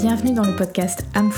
Bienvenue 0.00 0.32
dans 0.32 0.46
le 0.46 0.56
podcast 0.56 1.04
Âme. 1.14 1.30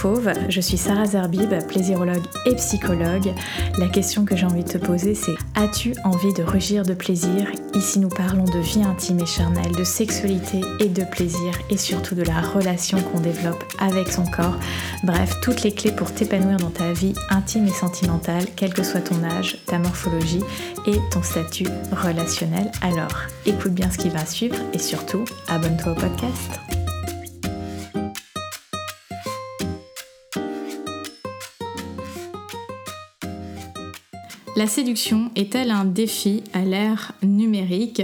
Je 0.49 0.61
suis 0.61 0.77
Sarah 0.77 1.07
Zerbib, 1.07 1.53
plaisirologue 1.66 2.22
et 2.46 2.54
psychologue. 2.54 3.35
La 3.77 3.88
question 3.88 4.25
que 4.25 4.37
j'ai 4.37 4.46
envie 4.46 4.62
de 4.62 4.69
te 4.69 4.79
poser, 4.79 5.16
c'est 5.16 5.35
As-tu 5.57 5.95
envie 6.04 6.32
de 6.32 6.45
rugir 6.45 6.85
de 6.85 6.95
plaisir? 6.95 7.51
Ici, 7.75 7.98
nous 7.98 8.09
parlons 8.09 8.45
de 8.45 8.61
vie 8.61 8.85
intime 8.85 9.18
et 9.18 9.27
charnelle, 9.27 9.72
de 9.72 9.82
sexualité 9.82 10.61
et 10.79 10.89
de 10.89 11.03
plaisir, 11.03 11.53
et 11.71 11.77
surtout 11.77 12.14
de 12.14 12.22
la 12.22 12.40
relation 12.40 13.03
qu'on 13.03 13.18
développe 13.18 13.64
avec 13.80 14.09
son 14.12 14.27
corps. 14.27 14.57
Bref, 15.03 15.35
toutes 15.43 15.64
les 15.64 15.72
clés 15.72 15.90
pour 15.90 16.13
t'épanouir 16.13 16.58
dans 16.58 16.71
ta 16.71 16.93
vie 16.93 17.14
intime 17.31 17.67
et 17.67 17.72
sentimentale, 17.72 18.44
quel 18.54 18.72
que 18.72 18.85
soit 18.85 19.00
ton 19.00 19.25
âge, 19.25 19.58
ta 19.67 19.81
morphologie 19.81 20.43
et 20.86 20.99
ton 21.11 21.25
statut 21.25 21.67
relationnel. 21.90 22.71
Alors, 22.81 23.22
écoute 23.44 23.75
bien 23.75 23.90
ce 23.90 23.99
qui 23.99 24.08
va 24.08 24.25
suivre 24.25 24.57
et 24.72 24.79
surtout, 24.79 25.25
abonne-toi 25.49 25.93
au 25.93 25.96
podcast. 25.96 26.82
La 34.55 34.66
séduction 34.66 35.30
est-elle 35.34 35.70
un 35.70 35.86
défi 35.86 36.44
à 36.52 36.61
l'ère 36.61 37.12
numérique? 37.22 38.02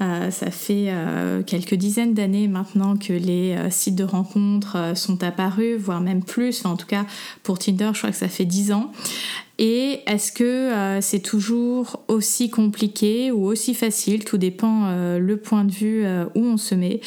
Euh, 0.00 0.30
ça 0.30 0.50
fait 0.50 0.86
euh, 0.88 1.42
quelques 1.42 1.74
dizaines 1.74 2.14
d'années 2.14 2.46
maintenant 2.48 2.96
que 2.96 3.12
les 3.12 3.54
euh, 3.56 3.70
sites 3.70 3.96
de 3.96 4.04
rencontres 4.04 4.96
sont 4.96 5.22
apparus, 5.22 5.76
voire 5.78 6.00
même 6.00 6.22
plus. 6.24 6.64
en 6.64 6.76
tout 6.76 6.86
cas, 6.86 7.04
pour 7.42 7.58
Tinder, 7.58 7.90
je 7.94 7.98
crois 7.98 8.10
que 8.10 8.16
ça 8.16 8.28
fait 8.28 8.44
dix 8.44 8.72
ans. 8.72 8.92
Et 9.58 10.00
est-ce 10.06 10.32
que 10.32 10.98
c'est 11.00 11.20
toujours 11.20 12.02
aussi 12.08 12.50
compliqué 12.50 13.30
ou 13.30 13.46
aussi 13.46 13.74
facile, 13.74 14.24
tout 14.24 14.38
dépend 14.38 14.90
le 15.18 15.36
point 15.36 15.64
de 15.64 15.70
vue 15.70 16.04
où 16.34 16.40
on 16.40 16.56
se 16.56 16.74
met, 16.74 17.00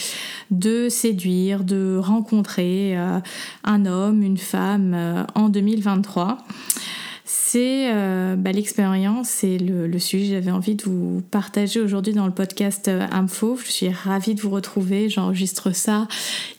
de 0.51 0.87
séduire, 0.87 1.65
de 1.65 1.97
rencontrer 1.97 2.95
un 3.63 3.85
homme, 3.85 4.21
une 4.21 4.37
femme 4.37 5.25
en 5.33 5.49
2023 5.49 6.37
c'est 7.55 7.89
euh, 7.89 8.35
bah, 8.35 8.51
l'expérience 8.51 9.41
et 9.45 9.57
le, 9.57 9.97
sujet 9.97 10.25
que 10.25 10.31
j'avais 10.33 10.51
envie 10.51 10.75
de 10.75 10.83
vous 10.83 11.23
partager 11.31 11.79
aujourd'hui 11.79 12.11
dans 12.11 12.25
le 12.25 12.33
podcast 12.33 12.89
euh, 12.89 13.07
Info. 13.13 13.57
Je 13.63 13.71
suis 13.71 13.89
ravie 13.89 14.35
de 14.35 14.41
vous 14.41 14.49
retrouver. 14.49 15.07
J'enregistre 15.07 15.71
ça. 15.73 16.09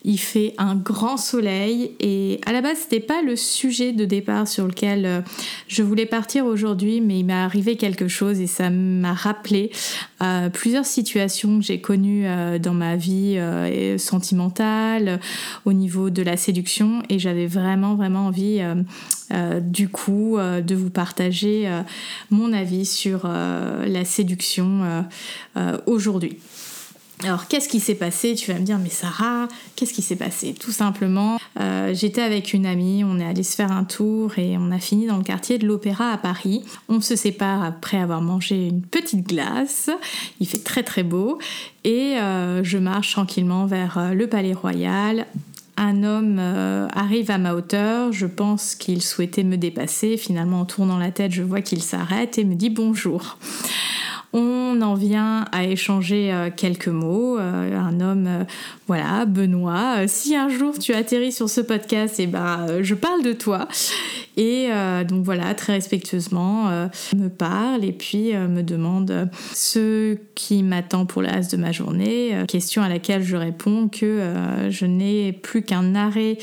Il 0.07 0.19
fait 0.19 0.55
un 0.57 0.75
grand 0.75 1.19
soleil 1.19 1.93
et 2.01 2.41
à 2.47 2.53
la 2.53 2.63
base, 2.63 2.79
c'était 2.79 3.01
pas 3.01 3.21
le 3.21 3.37
sujet 3.37 3.93
de 3.93 4.07
départ 4.07 4.49
sur 4.49 4.67
lequel 4.67 5.05
euh, 5.05 5.21
je 5.69 5.83
voulais 5.83 6.07
partir 6.07 6.47
aujourd'hui, 6.47 7.03
mais 7.03 7.19
il 7.19 7.25
m'est 7.25 7.35
arrivé 7.35 7.77
quelque 7.77 8.09
chose 8.09 8.41
et 8.41 8.47
ça 8.47 8.71
m'a 8.71 9.13
rappelé 9.13 9.71
plusieurs 10.55 10.87
situations 10.87 11.59
que 11.59 11.65
j'ai 11.65 11.81
connues 11.81 12.25
dans 12.59 12.73
ma 12.73 12.97
vie 12.97 13.39
sentimentale, 13.99 15.21
au 15.67 15.75
niveau 15.75 16.09
de 16.09 16.23
la 16.23 16.39
séduction 16.39 17.03
et 17.11 17.19
j'avais 17.19 17.47
vraiment, 17.47 17.97
vraiment 17.97 18.27
envie 18.27 18.63
du 19.61 19.89
coup 19.89 20.39
de 20.39 20.75
vous 20.75 20.91
partager 20.91 21.67
euh, 21.67 21.83
mon 22.31 22.53
avis 22.53 22.87
sur 22.87 23.23
euh, 23.25 23.87
la 23.87 24.05
séduction 24.05 25.05
euh, 25.57 25.77
aujourd'hui. 25.87 26.39
Alors 27.25 27.49
qu'est-ce 27.49 27.69
qui 27.69 27.81
s'est 27.81 27.95
passé? 27.95 28.35
Tu 28.35 28.53
vas 28.53 28.59
me 28.59 28.65
dire 28.65 28.79
mais 28.79 28.91
Sarah, 28.91 29.49
qu'est-ce 29.75 29.95
qui 29.95 30.03
s'est 30.03 30.17
passé? 30.17 30.55
Tout 30.55 30.71
simplement, 30.71 31.39
j'étais 31.93 32.21
avec 32.21 32.53
une 32.53 32.67
amie, 32.67 33.05
on 33.05 33.19
est 33.19 33.25
allé 33.25 33.43
se 33.43 33.57
faire 33.57 33.73
un 33.73 33.85
tour 33.85 34.39
et 34.39 34.59
on 34.59 34.71
a 34.71 34.79
fini 34.79 35.07
dans 35.07 35.17
le 35.17 35.23
quartier 35.23 35.57
de 35.57 35.67
l'Opéra 35.67 36.11
à 36.11 36.19
Paris. 36.19 36.63
On 36.89 37.01
se 37.01 37.17
sépare 37.17 37.65
après 37.65 37.97
avoir 37.97 38.21
mangé 38.21 38.67
une 38.69 38.83
petite 38.83 39.27
glace, 39.27 39.89
il 40.41 40.47
fait 40.47 40.63
très 40.63 40.83
très 40.83 41.03
beau. 41.03 41.39
Et 41.85 42.17
je 42.63 42.77
marche 42.77 43.13
tranquillement 43.13 43.65
vers 43.65 44.15
le 44.15 44.27
Palais 44.27 44.53
Royal. 44.53 45.27
Un 45.79 46.05
homme 46.05 46.39
euh, 46.39 46.89
arrive 46.95 47.31
à 47.31 47.37
ma 47.37 47.53
hauteur, 47.53 48.11
je 48.11 48.25
pense 48.25 48.75
qu'il 48.75 49.03
souhaitait 49.03 49.45
me 49.45 49.59
dépasser, 49.59 50.17
finalement 50.17 50.61
en 50.61 50.65
tournant 50.65 50.97
la 50.97 51.11
tête 51.11 51.33
je 51.33 51.43
vois 51.43 51.61
qu'il 51.61 51.83
s'arrête 51.83 52.39
et 52.39 52.45
me 52.45 52.55
dit 52.55 52.71
bonjour. 52.71 53.37
On 54.39 54.83
en 54.83 54.95
vient 54.97 55.47
à 55.51 55.65
échanger 55.65 56.31
euh, 56.31 56.51
quelques 56.55 56.89
mots. 56.89 57.39
Euh, 57.39 57.75
un 57.75 58.03
homme, 58.03 58.27
euh, 58.27 58.45
voilà, 58.87 59.25
Benoît. 59.25 60.07
Si 60.09 60.37
un 60.37 60.51
jour 60.51 60.79
tu 60.79 60.93
atterris 60.93 61.33
sur 61.33 61.49
ce 61.49 61.63
podcast, 61.63 62.21
et 62.21 62.25
eh 62.25 62.27
ben, 62.27 62.83
je 62.83 62.95
parle 62.95 63.23
de 63.23 63.33
toi. 63.33 63.67
Et 64.37 64.69
donc 65.09 65.25
voilà, 65.25 65.55
très 65.55 65.75
respectueusement, 65.75 66.69
me 67.17 67.29
parle 67.29 67.85
et 67.85 67.93
puis 67.93 68.35
me 68.35 68.63
demande 68.63 69.31
ce 69.55 70.17
qui 70.35 70.63
m'attend 70.63 71.07
pour 71.07 71.23
le 71.23 71.29
reste 71.29 71.53
de 71.53 71.57
ma 71.57 71.73
journée. 71.73 72.37
question 72.47 72.83
à 72.83 72.89
laquelle 72.89 73.23
je 73.23 73.37
réponds 73.37 73.89
que 73.89 74.35
je 74.69 74.85
n'ai 74.85 75.33
plus 75.33 75.63
qu'un 75.63 75.95
arrêt 75.95 76.39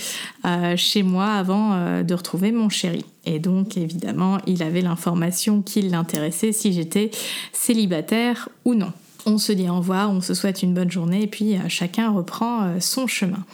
chez 0.75 1.03
moi 1.03 1.27
avant 1.27 2.03
de 2.03 2.13
retrouver 2.13 2.51
mon 2.51 2.69
chéri. 2.69 3.05
Et 3.25 3.39
donc, 3.39 3.77
évidemment, 3.77 4.37
il 4.47 4.63
avait 4.63 4.81
l'information 4.81 5.61
qui 5.61 5.81
l'intéressait 5.81 6.51
si 6.51 6.73
j'étais 6.73 7.11
célibataire 7.53 8.49
ou 8.65 8.73
non. 8.73 8.91
On 9.25 9.37
se 9.37 9.53
dit 9.53 9.69
au 9.69 9.77
revoir, 9.77 10.11
on 10.11 10.19
se 10.19 10.33
souhaite 10.33 10.63
une 10.63 10.73
bonne 10.73 10.91
journée 10.91 11.23
et 11.23 11.27
puis 11.27 11.55
euh, 11.55 11.69
chacun 11.69 12.11
reprend 12.11 12.63
euh, 12.63 12.79
son 12.81 13.07
chemin. 13.07 13.45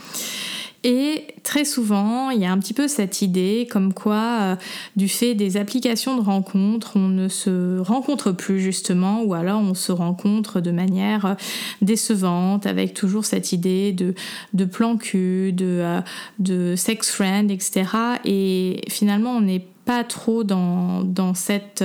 Et 0.84 1.28
très 1.44 1.66
souvent, 1.66 2.30
il 2.30 2.40
y 2.40 2.46
a 2.46 2.52
un 2.52 2.58
petit 2.58 2.74
peu 2.74 2.88
cette 2.88 3.22
idée 3.22 3.68
comme 3.70 3.94
quoi, 3.94 4.38
euh, 4.42 4.56
du 4.96 5.10
fait 5.10 5.36
des 5.36 5.58
applications 5.58 6.16
de 6.16 6.22
rencontres, 6.22 6.94
on 6.96 7.10
ne 7.10 7.28
se 7.28 7.80
rencontre 7.80 8.32
plus 8.32 8.62
justement, 8.62 9.22
ou 9.24 9.34
alors 9.34 9.60
on 9.60 9.74
se 9.74 9.92
rencontre 9.92 10.62
de 10.62 10.72
manière 10.72 11.26
euh, 11.26 11.34
décevante, 11.82 12.66
avec 12.66 12.94
toujours 12.94 13.26
cette 13.26 13.52
idée 13.52 13.92
de, 13.92 14.66
plan 14.66 14.96
cul, 14.96 15.52
de, 15.52 16.02
euh, 16.50 16.76
sex 16.78 17.12
friend, 17.12 17.52
etc. 17.52 17.86
Et 18.24 18.82
finalement, 18.88 19.32
on 19.32 19.42
n'est 19.42 19.66
pas 19.84 20.06
trop 20.06 20.44
dans 20.44 21.34
cette 21.34 21.84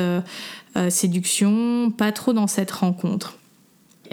séduction, 0.91 1.91
pas 1.91 2.13
trop 2.13 2.35
dans 2.35 2.47
cette 2.47 2.71
rencontre. 2.71 3.39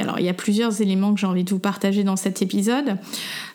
Alors, 0.01 0.19
il 0.19 0.25
y 0.25 0.29
a 0.29 0.34
plusieurs 0.34 0.81
éléments 0.81 1.13
que 1.13 1.19
j'ai 1.19 1.28
envie 1.28 1.44
de 1.44 1.50
vous 1.51 1.59
partager 1.59 2.03
dans 2.03 2.16
cet 2.16 2.41
épisode. 2.41 2.97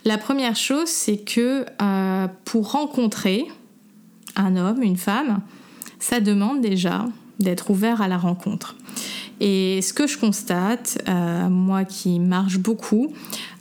La 0.05 0.17
première 0.17 0.55
chose, 0.55 0.87
c'est 0.87 1.19
que 1.19 1.67
euh, 1.83 2.29
pour 2.45 2.71
rencontrer 2.71 3.45
un 4.37 4.57
homme, 4.57 4.81
une 4.83 4.97
femme, 4.97 5.41
ça 5.99 6.21
demande 6.21 6.61
déjà 6.61 7.05
d'être 7.41 7.71
ouvert 7.71 8.01
à 8.01 8.07
la 8.07 8.17
rencontre. 8.17 8.77
Et 9.41 9.83
ce 9.83 9.93
que 9.93 10.07
je 10.07 10.17
constate, 10.19 11.03
euh, 11.09 11.49
moi 11.49 11.85
qui 11.85 12.21
marche 12.21 12.59
beaucoup, 12.59 13.13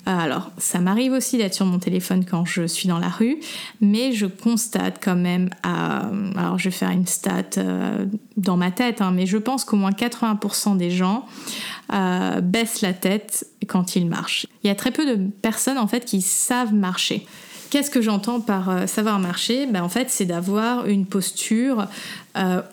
alors 0.05 0.51
ça 0.57 0.79
m'arrive 0.79 1.13
aussi 1.13 1.37
d'être 1.37 1.53
sur 1.53 1.65
mon 1.65 1.79
téléphone 1.79 2.25
quand 2.25 2.45
je 2.45 2.67
suis 2.67 2.87
dans 2.87 2.99
la 2.99 3.09
rue, 3.09 3.39
mais 3.81 4.11
je 4.11 4.25
constate 4.25 4.99
quand 5.03 5.15
même, 5.15 5.49
alors 5.63 6.59
je 6.59 6.65
vais 6.65 6.75
faire 6.75 6.91
une 6.91 7.07
stat 7.07 7.43
dans 8.37 8.57
ma 8.57 8.71
tête, 8.71 9.01
hein, 9.01 9.11
mais 9.11 9.25
je 9.25 9.37
pense 9.37 9.65
qu'au 9.65 9.77
moins 9.77 9.91
80% 9.91 10.77
des 10.77 10.91
gens 10.91 11.25
baissent 12.43 12.81
la 12.81 12.93
tête 12.93 13.47
quand 13.67 13.95
ils 13.95 14.07
marchent. 14.07 14.47
Il 14.63 14.67
y 14.67 14.69
a 14.69 14.75
très 14.75 14.91
peu 14.91 15.05
de 15.05 15.29
personnes 15.41 15.77
en 15.77 15.87
fait 15.87 16.05
qui 16.05 16.21
savent 16.21 16.73
marcher. 16.73 17.25
Qu'est-ce 17.69 17.89
que 17.89 18.01
j'entends 18.01 18.39
par 18.39 18.87
savoir 18.87 19.19
marcher? 19.19 19.65
Ben, 19.65 19.83
En 19.83 19.89
fait, 19.89 20.09
c'est 20.09 20.25
d'avoir 20.25 20.85
une 20.85 21.05
posture 21.05 21.87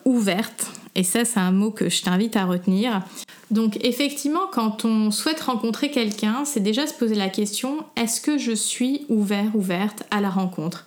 ouverte 0.05 0.71
et 0.95 1.05
ça, 1.05 1.25
c'est 1.25 1.41
un 1.41 1.53
mot 1.53 1.71
que 1.71 1.89
je 1.89 2.03
t'invite 2.03 2.37
à 2.37 2.45
retenir. 2.45 3.03
Donc 3.51 3.79
effectivement, 3.83 4.47
quand 4.53 4.85
on 4.85 5.11
souhaite 5.11 5.41
rencontrer 5.41 5.91
quelqu'un, 5.91 6.45
c'est 6.45 6.61
déjà 6.61 6.87
se 6.87 6.95
poser 6.95 7.15
la 7.15 7.29
question, 7.29 7.85
est-ce 7.97 8.21
que 8.21 8.39
je 8.39 8.53
suis 8.53 9.07
ouvert, 9.09 9.55
ouverte 9.55 10.05
à 10.11 10.21
la 10.21 10.31
rencontre? 10.31 10.85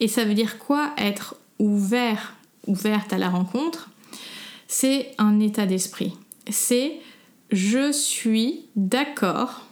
Et 0.00 0.08
ça 0.08 0.24
veut 0.24 0.34
dire 0.34 0.58
quoi 0.58 0.92
être 0.96 1.36
ouvert, 1.58 2.34
ouverte 2.66 3.12
à 3.12 3.18
la 3.18 3.30
rencontre? 3.30 3.90
C'est 4.68 5.12
un 5.18 5.40
état 5.40 5.66
d'esprit. 5.66 6.12
C'est 6.48 6.92
je 7.50 7.92
suis 7.92 8.66
d'accord 8.76 9.62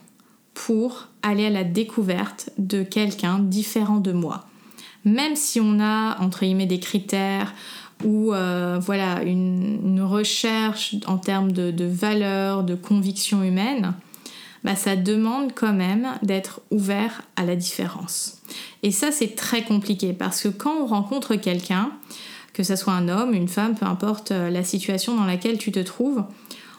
pour 0.54 1.08
aller 1.26 1.46
à 1.46 1.50
la 1.50 1.64
découverte 1.64 2.50
de 2.58 2.82
quelqu'un 2.82 3.38
différent 3.38 3.98
de 3.98 4.12
moi. 4.12 4.46
Même 5.04 5.36
si 5.36 5.60
on 5.60 5.80
a, 5.80 6.20
entre 6.20 6.40
guillemets, 6.40 6.66
des 6.66 6.80
critères, 6.80 7.54
ou 8.04 8.32
euh, 8.32 8.78
voilà 8.80 9.22
une, 9.22 10.00
recherche 10.02 10.94
en 11.06 11.18
termes 11.18 11.52
de, 11.52 11.84
valeurs, 11.84 12.62
de 12.62 12.74
convictions 12.74 13.42
humaines, 13.42 13.94
bah, 14.62 14.76
ça 14.76 14.96
demande 14.96 15.52
quand 15.54 15.72
même 15.72 16.08
d'être 16.22 16.60
ouvert 16.70 17.22
à 17.36 17.44
la 17.44 17.56
différence. 17.56 18.42
Et 18.82 18.90
ça, 18.90 19.10
c'est 19.10 19.34
très 19.34 19.62
compliqué 19.62 20.12
parce 20.12 20.42
que 20.42 20.48
quand 20.48 20.74
on 20.80 20.86
rencontre 20.86 21.36
quelqu'un, 21.36 21.90
que 22.52 22.62
ce 22.62 22.76
soit 22.76 22.92
un 22.92 23.08
homme, 23.08 23.34
une 23.34 23.48
femme, 23.48 23.74
peu 23.74 23.86
importe 23.86 24.32
euh, 24.32 24.50
la 24.50 24.64
situation 24.64 25.16
dans 25.16 25.26
laquelle 25.26 25.58
tu 25.58 25.72
te 25.72 25.80
trouves, 25.80 26.24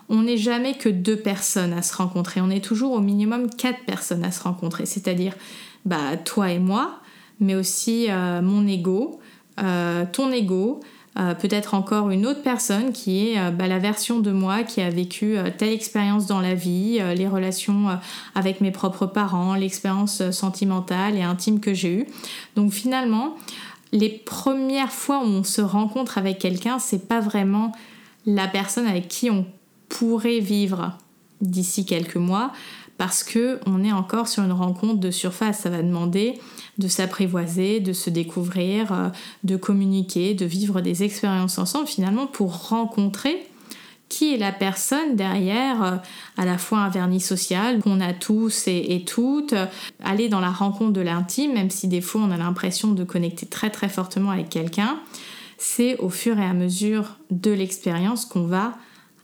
on 0.10 0.24
n'est 0.24 0.38
jamais 0.38 0.74
que 0.76 0.90
deux 0.90 1.18
personnes 1.18 1.74
à 1.74 1.82
se 1.82 1.96
rencontrer. 1.96 2.42
On 2.42 2.50
est 2.50 2.64
toujours 2.64 2.94
au 2.94 3.02
minimum 3.02 3.50
quatre 3.50 3.84
personnes 3.86 4.24
à 4.24 4.32
se 4.32 4.44
rencontrer. 4.44 4.86
C'est-à-dire 4.86 5.34
bah, 5.86 6.18
toi 6.24 6.52
et 6.52 6.60
moi, 6.60 7.00
mais 7.40 7.56
aussi 7.56 8.08
euh, 8.10 8.42
mon 8.42 8.66
ego, 8.68 9.20
ton 9.58 10.32
ego, 10.32 10.82
euh, 11.18 11.34
peut-être 11.34 11.74
encore 11.74 12.12
une 12.12 12.28
autre 12.28 12.44
personne 12.44 12.94
qui 12.94 13.30
est 13.30 13.52
bah, 13.52 13.68
la 13.68 13.80
version 13.80 14.20
de 14.20 14.32
moi 14.32 14.64
qui 14.64 14.82
a 14.82 14.90
vécu 14.90 15.36
telle 15.58 15.74
expérience 15.74 16.28
dans 16.28 16.42
la 16.42 16.54
vie, 16.54 17.00
les 17.16 17.28
relations 17.28 18.00
avec 18.36 18.62
mes 18.62 18.72
propres 18.72 19.08
parents, 19.08 19.56
l'expérience 19.56 20.30
sentimentale 20.32 21.16
et 21.16 21.24
intime 21.24 21.60
que 21.60 21.74
j'ai 21.74 21.94
eue. 21.94 22.08
Donc 22.56 22.72
finalement, 22.72 23.36
les 23.92 24.10
premières 24.10 24.92
fois 24.92 25.20
où 25.20 25.28
on 25.28 25.44
se 25.44 25.62
rencontre 25.62 26.18
avec 26.18 26.40
quelqu'un, 26.40 26.80
c'est 26.80 27.08
pas 27.08 27.20
vraiment 27.20 27.72
la 28.26 28.48
personne 28.48 28.86
avec 28.86 29.08
qui 29.08 29.32
on 29.32 29.46
pourrait 29.90 30.40
vivre 30.40 30.98
d'ici 31.42 31.86
quelques 31.86 32.16
mois 32.16 32.52
parce 32.98 33.24
que 33.24 33.60
on 33.66 33.84
est 33.84 33.92
encore 33.92 34.28
sur 34.28 34.44
une 34.44 34.52
rencontre 34.52 35.00
de 35.00 35.12
surface. 35.12 35.60
Ça 35.60 35.70
va 35.70 35.84
demander 35.84 36.40
de 36.78 36.88
s'apprivoiser, 36.88 37.80
de 37.80 37.94
se 37.94 38.10
découvrir, 38.10 38.92
euh, 38.92 39.10
de 39.44 39.56
communiquer, 39.56 40.34
de 40.34 40.46
vivre 40.46 40.82
des 40.82 41.04
expériences 41.04 41.58
ensemble 41.58 41.88
finalement 41.88 42.28
pour 42.28 42.70
rencontrer 42.70 43.48
qui 44.10 44.34
est 44.34 44.38
la 44.38 44.54
personne 44.54 45.16
derrière 45.16 45.84
euh, 45.84 45.96
à 46.38 46.46
la 46.46 46.58
fois 46.58 46.80
un 46.80 46.90
vernis 46.90 47.20
social 47.20 47.80
qu'on 47.80 48.00
a 48.00 48.14
tous 48.14 48.68
et, 48.68 49.04
toutes, 49.06 49.54
aller 50.04 50.30
dans 50.30 50.40
la 50.40 50.50
rencontre 50.50 50.94
de 50.94 51.02
l'intime, 51.02 51.54
même 51.54 51.70
si 51.70 51.88
des 51.88 52.02
fois 52.02 52.22
on 52.22 52.32
a 52.32 52.38
l'impression 52.38 52.94
de 52.94 53.04
connecter 53.04 53.46
très 53.46 53.70
très 53.70 53.90
fortement 53.90 54.32
avec 54.32 54.50
quelqu'un, 54.50 55.00
c'est 55.58 55.98
au 55.98 56.10
fur 56.10 56.40
et 56.40 56.46
à 56.46 56.54
mesure 56.54 57.18
de 57.32 57.52
l'expérience 57.52 58.26
qu'on 58.26 58.46
va 58.46 58.74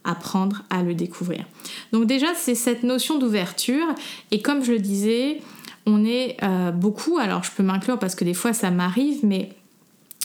apprendre 0.03 0.63
à 0.69 0.83
le 0.83 0.93
découvrir. 0.95 1.45
Donc 1.91 2.05
déjà, 2.05 2.27
c'est 2.35 2.55
cette 2.55 2.83
notion 2.83 3.17
d'ouverture. 3.17 3.85
Et 4.31 4.41
comme 4.41 4.63
je 4.63 4.73
le 4.73 4.79
disais, 4.79 5.41
on 5.85 6.05
est 6.05 6.37
euh, 6.43 6.71
beaucoup, 6.71 7.17
alors 7.17 7.43
je 7.43 7.51
peux 7.51 7.63
m'inclure 7.63 7.99
parce 7.99 8.15
que 8.15 8.23
des 8.23 8.33
fois 8.33 8.53
ça 8.53 8.71
m'arrive, 8.71 9.19
mais 9.23 9.49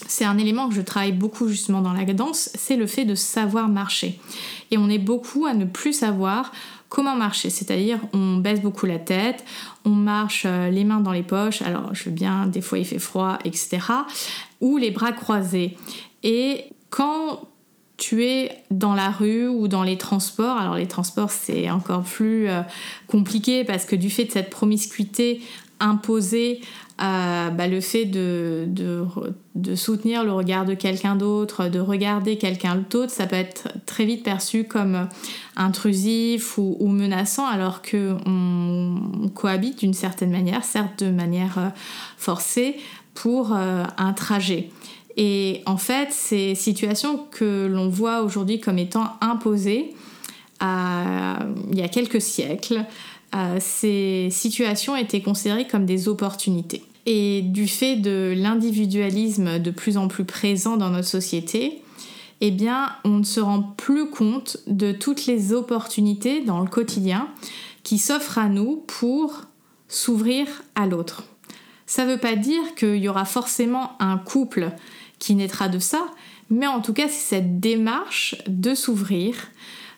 c'est 0.07 0.25
un 0.25 0.39
élément 0.39 0.69
que 0.69 0.75
je 0.75 0.81
travaille 0.81 1.13
beaucoup 1.13 1.49
justement 1.49 1.81
dans 1.81 1.93
la 1.93 2.05
danse, 2.05 2.51
c'est 2.55 2.77
le 2.77 2.87
fait 2.87 3.05
de 3.05 3.15
savoir 3.15 3.69
marcher. 3.69 4.21
Et 4.71 4.79
on 4.79 4.89
est 4.89 4.99
beaucoup 4.99 5.47
à 5.47 5.55
ne 5.55 5.65
plus 5.65 5.93
savoir 5.93 6.53
comment 6.89 7.17
marcher, 7.17 7.51
c'est-à-dire 7.51 7.99
on 8.13 8.37
baisse 8.37 8.61
beaucoup 8.61 8.87
la 8.87 8.99
tête, 8.99 9.45
on 9.85 9.91
marche 9.91 10.45
euh, 10.47 10.71
les 10.71 10.85
mains 10.85 11.01
dans 11.01 11.13
les 11.13 11.23
poches, 11.23 11.63
alors 11.63 11.95
je 11.95 12.05
veux 12.05 12.11
bien, 12.11 12.47
des 12.47 12.61
fois 12.61 12.79
il 12.79 12.85
fait 12.85 12.99
froid, 12.99 13.39
etc., 13.45 13.81
ou 14.61 14.77
les 14.77 14.91
bras 14.91 15.13
croisés. 15.13 15.77
Et 16.23 16.65
quand 16.91 17.43
tu 17.99 18.25
es 18.25 18.65
dans 18.71 18.95
la 18.95 19.11
rue 19.11 19.49
ou 19.49 19.69
dans 19.69 19.83
les 19.83 19.99
transports. 19.99 20.57
Alors 20.57 20.77
les 20.77 20.87
transports 20.87 21.31
c'est 21.31 21.69
encore 21.69 22.03
plus 22.03 22.49
euh, 22.49 22.63
compliqué 23.09 23.65
parce 23.65 23.85
que 23.85 23.97
du 23.97 24.09
fait 24.09 24.25
de 24.25 24.31
cette 24.31 24.49
promiscuité 24.49 25.43
imposée, 25.81 26.61
euh, 27.01 27.51
bah, 27.51 27.69
le 27.69 27.81
fait 27.81 28.05
de, 28.05 28.67
de, 28.67 29.75
soutenir 29.77 30.25
le 30.25 30.33
regard 30.33 30.65
de 30.65 30.75
quelqu'un 30.75 31.15
d'autre, 31.15 31.69
de 31.69 31.79
regarder 31.79 32.37
quelqu'un 32.37 32.85
d'autre, 32.91 33.13
ça 33.13 33.27
peut 33.27 33.37
être 33.37 33.69
très 33.87 34.05
vite 34.05 34.25
perçu 34.25 34.65
comme 34.65 35.09
intrusif 35.57 36.59
ou, 36.59 36.89
menaçant 36.89 37.47
alors 37.47 37.83
qu'on 37.83 39.31
cohabite 39.35 39.79
d'une 39.79 39.95
certaine 39.95 40.33
manière, 40.33 40.65
certes 40.65 41.05
de 41.05 41.11
manière 41.11 41.59
euh, 41.59 41.69
forcée, 42.17 42.77
pour 43.15 43.53
un 43.53 44.13
trajet. 44.13 44.71
Et 45.19 45.63
en 45.67 45.77
fait, 45.77 46.13
ces 46.13 46.55
situations 46.55 47.27
que 47.31 47.67
l'on 47.67 47.91
voit 47.91 48.23
aujourd'hui 48.23 48.61
comme 48.61 48.79
étant 48.79 49.17
imposées 49.21 49.95
il 50.61 51.79
y 51.79 51.83
a 51.83 51.89
quelques 51.89 52.21
siècles, 52.21 52.85
euh, 53.35 53.59
ces 53.61 54.29
situations 54.31 54.97
étaient 54.97 55.21
considérées 55.21 55.67
comme 55.67 55.87
des 55.87 56.09
opportunités. 56.09 56.83
Et 57.07 57.43
du 57.43 57.69
fait 57.69 57.97
de 57.97 58.35
l'individualisme 58.37 59.59
de 59.59 59.71
plus 59.71 59.97
en 59.97 60.09
plus 60.09 60.25
présent 60.25 60.77
dans 60.77 60.91
notre 60.91 61.09
société, 61.09 61.83
eh 62.41 62.51
bien, 62.51 62.91
on 63.05 63.19
ne 63.19 63.25
se 63.25 63.41
rend 63.41 63.63
plus 63.63 64.11
compte 64.11 64.59
de 64.67 64.93
toutes 64.93 65.27
les 65.27 65.53
opportunités 65.53 66.43
dans 66.43 66.61
le 66.61 66.69
quotidien 66.69 67.29
qui 67.83 67.99
s'offrent 67.99 68.39
à 68.39 68.49
nous 68.49 68.85
pour 68.87 69.43
s'ouvrir 69.89 70.47
à 70.75 70.87
l'autre. 70.87 71.25
Ça 71.87 72.05
ne 72.05 72.13
veut 72.13 72.19
pas 72.19 72.37
dire 72.37 72.75
qu'il 72.77 72.97
y 72.97 73.09
aura 73.09 73.25
forcément 73.25 73.93
un 73.99 74.19
couple 74.19 74.71
qui 75.19 75.35
naîtra 75.35 75.69
de 75.69 75.79
ça, 75.79 76.07
mais 76.51 76.67
en 76.67 76.81
tout 76.81 76.93
cas 76.93 77.09
c'est 77.09 77.37
cette 77.37 77.61
démarche 77.61 78.37
de 78.47 78.75
s'ouvrir, 78.75 79.35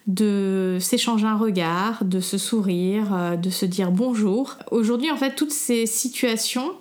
de 0.06 0.78
s'échanger 0.80 1.26
un 1.26 1.36
regard, 1.36 2.04
de 2.04 2.20
se 2.20 2.38
sourire, 2.38 3.14
euh, 3.14 3.36
de 3.36 3.50
se 3.50 3.66
dire 3.66 3.90
bonjour. 3.90 4.56
Aujourd'hui 4.70 5.10
en 5.10 5.16
fait 5.16 5.34
toutes 5.34 5.52
ces 5.52 5.86
situations 5.86 6.72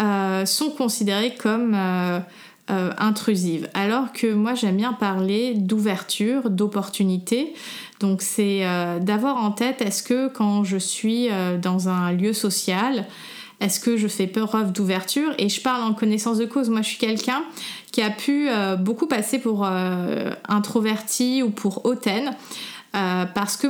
euh, 0.00 0.46
sont 0.46 0.70
considérées 0.70 1.34
comme 1.34 1.74
euh, 1.74 2.20
intrusives, 2.68 3.68
alors 3.74 4.12
que 4.12 4.32
moi 4.32 4.54
j'aime 4.54 4.78
bien 4.78 4.94
parler 4.94 5.54
d'ouverture, 5.54 6.48
d'opportunité. 6.48 7.52
Donc 8.00 8.22
c'est 8.22 8.66
d'avoir 9.00 9.36
en 9.36 9.50
tête 9.50 9.82
est-ce 9.82 10.02
que 10.02 10.28
quand 10.28 10.64
je 10.64 10.78
suis 10.78 11.28
dans 11.60 11.88
un 11.88 12.12
lieu 12.12 12.32
social, 12.32 13.06
est-ce 13.64 13.80
que 13.80 13.96
je 13.96 14.08
fais 14.08 14.26
preuve 14.26 14.72
d'ouverture? 14.72 15.32
Et 15.38 15.48
je 15.48 15.58
parle 15.62 15.82
en 15.82 15.94
connaissance 15.94 16.36
de 16.36 16.44
cause. 16.44 16.68
Moi, 16.68 16.82
je 16.82 16.88
suis 16.88 16.98
quelqu'un 16.98 17.42
qui 17.92 18.02
a 18.02 18.10
pu 18.10 18.48
euh, 18.50 18.76
beaucoup 18.76 19.06
passer 19.06 19.38
pour 19.38 19.64
euh, 19.64 20.30
introverti 20.46 21.42
ou 21.42 21.48
pour 21.48 21.86
hautaine. 21.86 22.36
Euh, 22.94 23.24
parce 23.24 23.56
que 23.56 23.66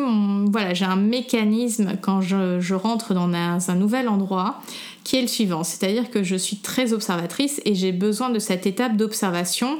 voilà, 0.50 0.75
j'ai 0.75 0.85
un 0.85 0.96
mécanisme 0.96 1.93
quand 2.02 2.20
je, 2.20 2.75
rentre 2.75 3.14
dans 3.14 3.32
un, 3.32 3.75
nouvel 3.76 4.08
endroit 4.08 4.61
qui 5.05 5.17
est 5.17 5.23
le 5.23 5.29
suivant. 5.29 5.62
C'est-à-dire 5.62 6.11
que 6.11 6.25
je 6.25 6.35
suis 6.35 6.56
très 6.56 6.93
observatrice 6.93 7.62
et 7.64 7.76
j'ai 7.76 7.93
besoin 7.93 8.31
de 8.31 8.41
cette 8.41 8.67
étape 8.67 8.96
d'observation 8.96 9.79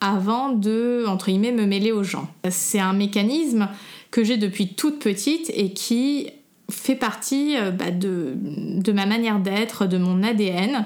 avant 0.00 0.50
de, 0.50 1.04
entre 1.08 1.26
guillemets, 1.26 1.50
me 1.50 1.66
mêler 1.66 1.90
aux 1.90 2.04
gens. 2.04 2.28
C'est 2.48 2.78
un 2.78 2.92
mécanisme 2.92 3.68
que 4.12 4.22
j'ai 4.22 4.36
depuis 4.36 4.74
toute 4.74 5.00
petite 5.00 5.50
et 5.52 5.72
qui 5.72 6.30
fait 6.70 6.96
partie 6.96 7.56
euh, 7.56 7.70
bah, 7.70 7.90
de, 7.90 8.92
ma 8.92 9.06
manière 9.06 9.38
d'être, 9.38 9.86
de 9.86 9.98
mon 9.98 10.22
ADN, 10.22 10.84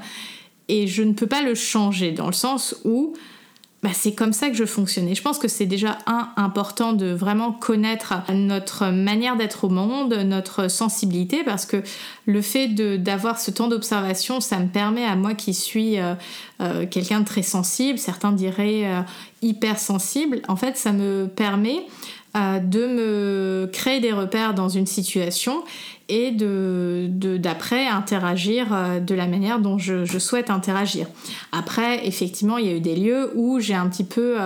et 0.68 0.86
je 0.86 1.02
ne 1.02 1.12
peux 1.12 1.26
pas 1.26 1.42
le 1.42 1.54
changer 1.54 2.12
dans 2.12 2.26
le 2.26 2.32
sens 2.32 2.76
où 2.84 3.14
bah, 3.82 3.90
c'est 3.92 4.12
comme 4.12 4.32
ça 4.32 4.48
que 4.48 4.54
je 4.54 4.64
fonctionne. 4.64 5.12
je 5.12 5.22
pense 5.22 5.40
que 5.40 5.48
c'est 5.48 5.66
déjà 5.66 5.98
un 6.06 6.28
important 6.36 6.92
de 6.92 7.06
vraiment 7.06 7.50
connaître 7.50 8.14
notre 8.32 8.92
manière 8.92 9.36
d'être 9.36 9.64
au 9.64 9.68
monde, 9.68 10.14
notre 10.24 10.68
sensibilité, 10.68 11.42
parce 11.42 11.66
que 11.66 11.82
le 12.26 12.42
fait 12.42 12.68
d'avoir 12.68 13.40
ce 13.40 13.50
temps 13.50 13.66
d'observation, 13.66 14.40
ça 14.40 14.60
me 14.60 14.68
permet 14.68 15.04
à 15.04 15.16
moi 15.16 15.34
qui 15.34 15.52
suis 15.52 15.98
euh, 15.98 16.14
euh, 16.60 16.86
quelqu'un 16.86 17.18
de 17.18 17.24
très 17.24 17.42
sensible, 17.42 17.98
certains 17.98 18.30
diraient 18.30 18.84
hypersensible, 19.42 20.42
en 20.46 20.54
fait 20.54 20.76
ça 20.76 20.92
me 20.92 21.26
permet 21.26 21.84
de 22.34 22.86
me 22.86 23.70
créer 23.72 24.00
des 24.00 24.12
repères 24.12 24.54
dans 24.54 24.68
une 24.68 24.86
situation 24.86 25.62
et 26.08 26.30
de, 26.30 27.08
d'après 27.38 27.86
interagir 27.86 28.72
euh, 28.72 29.00
de 29.00 29.14
la 29.14 29.26
manière 29.26 29.60
dont 29.60 29.78
je, 29.78 30.04
souhaite 30.18 30.50
interagir. 30.50 31.06
Après, 31.52 32.06
effectivement, 32.06 32.58
il 32.58 32.66
y 32.66 32.68
a 32.68 32.72
eu 32.74 32.80
des 32.80 32.96
lieux 32.96 33.32
où 33.34 33.60
j'ai 33.60 33.74
un 33.74 33.88
petit 33.88 34.04
peu 34.04 34.36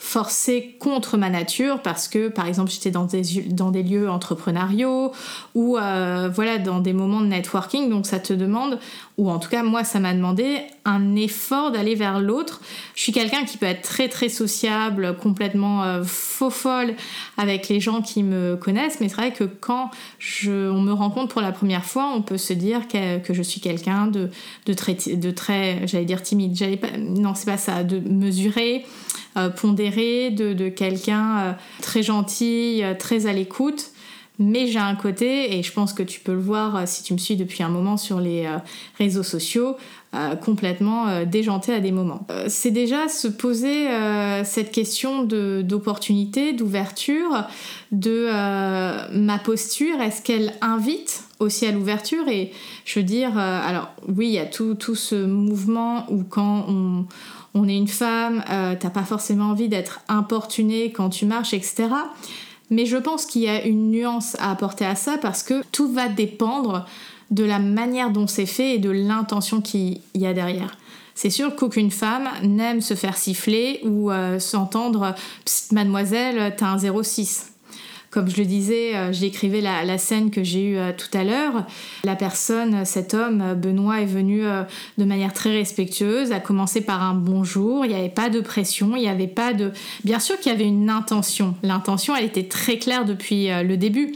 euh, 0.00 0.10
forcé 0.10 0.76
contre 0.80 1.16
ma 1.16 1.30
nature 1.30 1.80
parce 1.82 2.08
que, 2.08 2.28
par 2.28 2.46
exemple, 2.46 2.70
j'étais 2.70 2.90
dans 2.90 3.04
des, 3.04 3.22
dans 3.48 3.70
des 3.70 3.82
lieux 3.82 4.10
entrepreneuriaux 4.10 5.12
ou 5.54 5.76
euh, 5.76 6.30
voilà, 6.32 6.58
dans 6.58 6.80
des 6.80 6.92
moments 6.92 7.20
de 7.20 7.26
networking, 7.26 7.90
donc 7.90 8.06
ça 8.06 8.18
te 8.18 8.32
demande, 8.32 8.78
ou 9.18 9.30
en 9.30 9.38
tout 9.38 9.50
cas, 9.50 9.62
moi, 9.62 9.84
ça 9.84 10.00
m'a 10.00 10.14
demandé 10.14 10.62
un 10.84 11.14
effort 11.16 11.70
d'aller 11.70 11.94
vers 11.94 12.20
l'autre. 12.20 12.60
Je 12.94 13.02
suis 13.02 13.12
quelqu'un 13.12 13.44
qui 13.44 13.56
peut 13.56 13.66
être 13.66 13.82
très 13.82 14.08
très 14.08 14.28
sociable, 14.28 15.16
complètement 15.16 16.02
faux 16.04 16.50
folle 16.50 16.94
avec 17.36 17.68
les 17.68 17.80
gens 17.80 18.00
qui 18.00 18.22
me 18.22 18.56
connaissent, 18.56 19.00
mais 19.00 19.08
c'est 19.08 19.16
vrai 19.16 19.32
que 19.32 19.44
quand 19.44 19.90
je, 20.18 20.70
on 20.70 20.80
me 20.80 20.92
rencontre 20.92 21.28
pour 21.28 21.42
la 21.42 21.52
première 21.52 21.84
fois, 21.84 22.12
on 22.14 22.22
peut 22.22 22.38
se 22.38 22.52
dire 22.52 22.88
que, 22.88 23.18
que 23.18 23.34
je 23.34 23.42
suis 23.42 23.60
quelqu'un 23.60 24.06
de, 24.06 24.30
de, 24.66 24.72
très, 24.72 24.94
de 24.94 25.30
très, 25.30 25.86
j'allais 25.86 26.04
dire 26.04 26.22
timide, 26.22 26.56
j'allais 26.56 26.76
pas, 26.76 26.96
non 26.98 27.34
c'est 27.34 27.46
pas 27.46 27.58
ça, 27.58 27.84
de 27.84 27.98
mesuré, 27.98 28.84
euh, 29.29 29.29
pondéré, 29.34 30.30
de, 30.30 30.52
de 30.52 30.68
quelqu'un 30.68 31.38
euh, 31.38 31.52
très 31.82 32.02
gentil, 32.02 32.80
euh, 32.82 32.94
très 32.94 33.26
à 33.26 33.32
l'écoute. 33.32 33.90
Mais 34.38 34.68
j'ai 34.68 34.78
un 34.78 34.94
côté, 34.94 35.58
et 35.58 35.62
je 35.62 35.70
pense 35.70 35.92
que 35.92 36.02
tu 36.02 36.18
peux 36.20 36.32
le 36.32 36.40
voir 36.40 36.88
si 36.88 37.02
tu 37.02 37.12
me 37.12 37.18
suis 37.18 37.36
depuis 37.36 37.62
un 37.62 37.68
moment 37.68 37.98
sur 37.98 38.20
les 38.20 38.48
réseaux 38.96 39.22
sociaux, 39.22 39.76
complètement 40.42 41.26
déjanté 41.26 41.74
à 41.74 41.80
des 41.80 41.92
moments. 41.92 42.26
c'est 42.48 42.70
déjà 42.70 43.06
se 43.08 43.28
poser 43.28 43.86
cette 44.44 44.72
question 44.72 45.24
d'opportunité, 45.24 46.54
d'ouverture, 46.54 47.44
de 47.92 48.30
ma 49.14 49.38
posture, 49.38 50.00
est-ce 50.00 50.22
qu'elle 50.22 50.54
invite 50.62 51.24
aussi 51.38 51.66
à 51.66 51.72
l'ouverture? 51.72 52.26
Et 52.28 52.52
je 52.86 52.98
veux 52.98 53.04
dire, 53.04 53.36
alors 53.36 53.90
oui, 54.08 54.28
il 54.28 54.32
y 54.32 54.38
a 54.38 54.46
tout, 54.46 54.74
tout 54.74 54.94
ce 54.94 55.16
mouvement 55.16 56.10
où 56.10 56.24
quand 56.24 56.64
on 56.66 57.04
on 57.54 57.68
est 57.68 57.76
une 57.76 57.88
femme, 57.88 58.44
euh, 58.50 58.74
t'as 58.78 58.90
pas 58.90 59.04
forcément 59.04 59.46
envie 59.46 59.68
d'être 59.68 60.00
importunée 60.08 60.92
quand 60.92 61.10
tu 61.10 61.26
marches, 61.26 61.54
etc. 61.54 61.88
Mais 62.70 62.86
je 62.86 62.96
pense 62.96 63.26
qu'il 63.26 63.42
y 63.42 63.48
a 63.48 63.64
une 63.64 63.90
nuance 63.90 64.36
à 64.38 64.50
apporter 64.50 64.84
à 64.84 64.94
ça 64.94 65.18
parce 65.18 65.42
que 65.42 65.62
tout 65.72 65.92
va 65.92 66.08
dépendre 66.08 66.86
de 67.30 67.44
la 67.44 67.58
manière 67.58 68.10
dont 68.10 68.26
c'est 68.26 68.46
fait 68.46 68.74
et 68.74 68.78
de 68.78 68.90
l'intention 68.90 69.60
qu'il 69.60 70.00
y 70.14 70.26
a 70.26 70.32
derrière. 70.32 70.76
C'est 71.14 71.30
sûr 71.30 71.54
qu'aucune 71.54 71.90
femme 71.90 72.28
n'aime 72.42 72.80
se 72.80 72.94
faire 72.94 73.16
siffler 73.16 73.80
ou 73.84 74.10
s'entendre 74.38 75.14
mademoiselle, 75.72 76.54
t'as 76.56 76.68
un 76.68 77.02
06 77.02 77.50
comme 78.10 78.28
je 78.28 78.38
le 78.38 78.44
disais, 78.44 78.96
euh, 78.96 79.12
j'écrivais 79.12 79.60
la, 79.60 79.98
scène 79.98 80.30
que 80.30 80.42
j'ai 80.42 80.64
eue 80.64 80.78
euh, 80.78 80.90
tout 80.96 81.16
à 81.16 81.22
l'heure. 81.22 81.64
La 82.02 82.16
personne, 82.16 82.84
cet 82.84 83.14
homme, 83.14 83.54
Benoît, 83.54 84.00
est 84.00 84.06
venu 84.06 84.44
euh, 84.44 84.64
de 84.98 85.04
manière 85.04 85.32
très 85.32 85.52
respectueuse, 85.52 86.32
a 86.32 86.40
commencé 86.40 86.80
par 86.80 87.02
un 87.02 87.14
bonjour, 87.14 87.84
il 87.84 87.92
n'y 87.92 87.98
avait 87.98 88.08
pas 88.08 88.28
de 88.28 88.40
pression, 88.40 88.96
il 88.96 89.02
n'y 89.02 89.08
avait 89.08 89.28
pas 89.28 89.52
de... 89.52 89.72
Bien 90.02 90.18
sûr 90.18 90.38
qu'il 90.40 90.50
y 90.50 90.54
avait 90.54 90.66
une 90.66 90.90
intention. 90.90 91.54
L'intention, 91.62 92.16
elle 92.16 92.24
était 92.24 92.48
très 92.48 92.78
claire 92.78 93.04
depuis 93.04 93.48
le 93.48 93.76
début. 93.76 94.12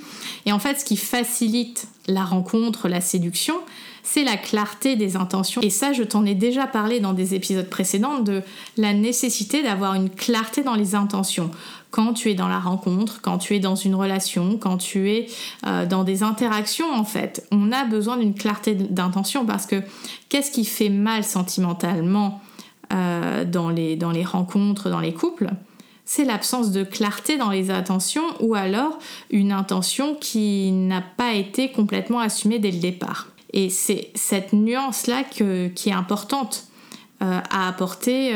Et 0.47 0.53
en 0.53 0.59
fait, 0.59 0.81
ce 0.81 0.85
qui 0.85 0.97
facilite 0.97 1.87
la 2.09 2.25
rencontre, 2.25 2.89
la 2.89 3.01
séduction, 3.01 3.55
c'est 4.03 4.25
la 4.25 4.37
clarté 4.37 4.97
des 4.97 5.17
intentions. 5.17 5.63
Et 5.63 5.71
ça, 5.71 5.93
je 5.93 6.03
t'en 6.03 6.27
ai 6.27 6.35
déjà 6.35 6.67
parlé 6.67 7.01
dans 7.01 7.15
des 7.15 7.35
épisodes 7.35 7.69
précédents 7.69 8.19
de 8.21 8.43
la 8.77 8.93
nécessité 8.93 9.63
d'avoir 9.63 9.95
une 9.95 10.11
clarté 10.11 10.63
dans 10.63 10.75
les 10.75 10.95
intentions 10.95 11.51
quand 11.95 12.13
tu 12.13 12.29
es 12.29 12.35
dans 12.35 12.49
la 12.49 12.59
rencontre, 12.59 13.21
quand 13.23 13.39
tu 13.39 13.55
es 13.55 13.61
dans 13.61 13.77
une 13.77 13.95
relation, 13.95 14.59
quand 14.59 14.79
tu 14.79 15.13
es 15.13 15.29
euh, 15.65 15.87
dans 15.87 16.03
des 16.03 16.25
interactions 16.25 16.93
en 16.93 17.05
fait. 17.05 17.47
On 17.53 17.71
a 17.71 17.85
besoin 17.85 18.17
d'une 18.17 18.35
clarté 18.35 18.75
d'intention 18.75 19.47
parce 19.47 19.65
que 19.65 19.81
qu'est-ce 20.29 20.51
qui 20.51 20.65
fait 20.65 20.89
mal 20.89 21.23
sentimentalement 21.23 22.43
euh, 22.93 23.45
dans, 23.45 23.71
les, 23.71 23.97
rencontres, 24.25 24.91
dans 24.91 24.99
les 24.99 25.15
couples? 25.15 25.51
C'est 26.05 26.25
l'absence 26.25 26.73
de 26.73 26.83
clarté 26.83 27.37
dans 27.37 27.51
les 27.51 27.71
intentions 27.71 28.27
ou 28.41 28.57
alors 28.57 28.99
une 29.31 29.53
intention 29.53 30.17
qui 30.17 30.73
n'a 30.73 31.01
pas 31.01 31.35
été 31.35 31.71
complètement 31.71 32.19
assumée 32.19 32.59
dès 32.59 32.73
le 32.73 32.81
départ. 32.81 33.29
Et 33.53 33.71
c'est 33.71 34.11
cette 34.17 34.53
nuance-là 34.53 35.23
qui 35.23 35.91
est 35.91 35.93
importante 35.93 36.65
euh, 37.23 37.39
à 37.51 37.69
apporter 37.69 38.35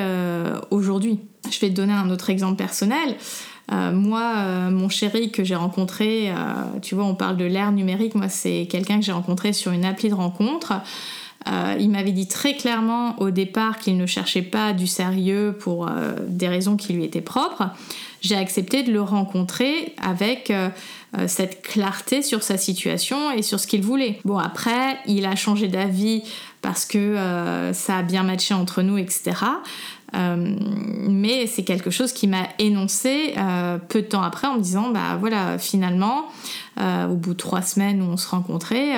aujourd'hui. 0.71 1.19
Je 1.51 1.61
vais 1.61 1.69
te 1.69 1.75
donner 1.75 1.93
un 1.93 2.11
autre 2.11 2.31
exemple 2.31 2.57
personnel. 2.57 3.17
Euh, 3.71 3.93
moi, 3.93 4.33
euh, 4.37 4.71
mon 4.71 4.89
chéri 4.89 5.31
que 5.31 5.45
j'ai 5.45 5.55
rencontré, 5.55 6.31
euh, 6.31 6.35
tu 6.81 6.95
vois, 6.95 7.05
on 7.05 7.15
parle 7.15 7.37
de 7.37 7.45
l'ère 7.45 7.71
numérique, 7.73 8.15
moi 8.15 8.29
c'est 8.29 8.67
quelqu'un 8.71 8.99
que 8.99 9.05
j'ai 9.05 9.13
rencontré 9.13 9.53
sur 9.53 9.73
une 9.73 9.85
appli 9.85 10.09
de 10.09 10.15
rencontre. 10.15 10.73
il 11.79 11.89
m'avait 11.91 12.13
dit 12.13 12.29
très 12.29 12.55
clairement 12.55 13.19
au 13.21 13.31
départ 13.31 13.79
qu'il 13.79 13.97
ne 13.97 14.07
cherchait 14.07 14.43
pas 14.43 14.73
du 14.75 14.87
sérieux 14.87 15.57
pour 15.59 15.89
des 16.27 16.49
raisons 16.49 16.77
qui 16.77 16.93
lui 16.93 17.05
étaient 17.05 17.23
propres. 17.23 17.71
J'ai 18.21 18.35
accepté 18.35 18.83
de 18.83 18.93
le 18.93 19.01
rencontrer 19.01 19.95
avec 19.97 20.53
cette 21.27 21.63
clarté 21.63 22.21
sur 22.21 22.43
sa 22.43 22.59
situation 22.59 23.31
et 23.31 23.41
sur 23.41 23.61
ce 23.61 23.67
qu'il 23.67 23.81
voulait. 23.81 24.19
Bon, 24.27 24.37
après, 24.37 24.99
il 25.07 25.25
a 25.25 25.37
changé 25.37 25.69
d'avis 25.69 26.23
parce 26.61 26.85
que 26.85 27.15
ça 27.73 27.99
a 27.99 28.03
bien 28.03 28.25
matché 28.25 28.53
entre 28.53 28.83
nous, 28.83 28.99
etc. 28.99 29.37
Euh, 30.15 30.57
mais 31.09 31.47
c'est 31.47 31.65
quelque 31.65 31.91
chose 31.91 32.13
qui 32.13 32.29
m'a 32.29 32.49
énoncé 32.59 33.35
euh, 33.37 33.77
peu 33.77 34.01
de 34.01 34.07
temps 34.07 34.23
après 34.23 34.49
en 34.49 34.55
me 34.55 34.63
disant 34.63 34.89
bah 34.89 35.19
voilà 35.21 35.59
finalement 35.59 36.25
euh, 36.81 37.09
au 37.09 37.15
bout 37.15 37.35
de 37.35 37.39
trois 37.39 37.61
semaines 37.61 38.01
où 38.01 38.07
on 38.07 38.17
se 38.17 38.29
rencontrait 38.29 38.95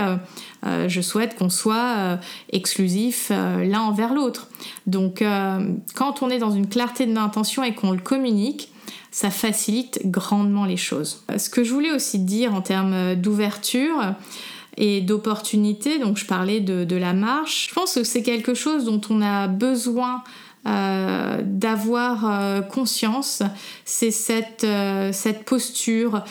je 0.63 1.01
souhaite 1.01 1.37
qu'on 1.37 1.49
soit 1.49 2.19
exclusif 2.53 3.31
l'un 3.31 3.81
envers 3.81 4.15
l'autre 4.15 4.49
donc 4.87 5.25
quand 5.95 6.23
on 6.23 6.31
est 6.31 6.39
dans 6.39 6.51
une 6.51 6.69
clarté 6.69 7.07
d'intention 7.07 7.65
et 7.65 7.75
qu'on 7.75 7.93
le 7.93 7.99
communique 7.99 8.73
ça 9.11 9.31
facilite 9.31 10.03
grandement 10.05 10.65
les 10.65 10.77
choses. 10.77 11.25
Ce 11.37 11.51
que 11.51 11.65
je 11.65 11.73
voulais 11.73 11.91
aussi 11.91 12.21
dire 12.21 12.55
en 12.55 12.61
termes 12.61 13.17
d'ouverture, 13.17 14.15
et 14.77 15.01
d'opportunité, 15.01 15.99
donc 15.99 16.17
je 16.17 16.25
parlais 16.25 16.61
de, 16.61 16.85
de, 16.85 16.97
la 16.97 17.13
marche, 17.13 17.69
je 17.69 17.75
pense 17.75 17.97
que 17.97 18.05
c'est 18.05 18.23
quelque 18.23 18.55
chose 18.55 18.85
dont 18.85 19.01
on 19.11 19.21
a 19.21 19.49
besoin 19.49 20.23
euh, 20.67 21.41
d'avoir 21.43 22.31
euh, 22.31 22.61
conscience, 22.61 23.43
c'est 23.87 24.11
cette, 24.11 24.65
euh, 24.65 25.11
cette 25.11 25.45
posture, 25.45 26.23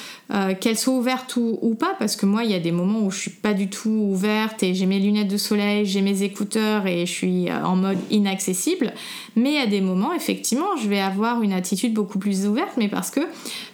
qu'elle 0.62 0.78
soit 0.78 0.94
ouverte 0.94 1.38
ou, 1.38 1.74
pas, 1.74 1.96
parce 1.98 2.16
que 2.16 2.28
moi, 2.28 2.44
il 2.44 2.52
y 2.52 2.54
a 2.54 2.60
des 2.60 2.72
moments 2.72 3.00
où 3.00 3.10
je 3.10 3.18
suis 3.18 3.32
pas 3.32 3.56
du 3.56 3.68
tout 3.68 3.90
ouverte 3.90 4.62
et 4.62 4.76
j'ai 4.76 4.86
mes 4.86 5.00
lunettes 5.00 5.28
de 5.28 5.38
soleil, 5.38 5.88
j'ai 5.88 6.02
mes 6.02 6.22
écouteurs 6.22 6.86
et 6.86 7.08
je 7.08 7.12
suis 7.12 7.52
en 7.52 7.76
mode 7.76 7.98
inaccessible. 8.12 8.94
Mais 9.36 9.58
a 9.58 9.66
des 9.66 9.82
moments, 9.82 10.14
effectivement, 10.14 10.78
je 10.80 10.88
vais 10.88 11.00
avoir 11.00 11.42
une 11.42 11.52
attitude 11.52 11.96
beaucoup 11.96 12.20
plus 12.20 12.46
ouverte, 12.46 12.74
mais 12.78 12.90
parce 12.90 13.10
que 13.10 13.22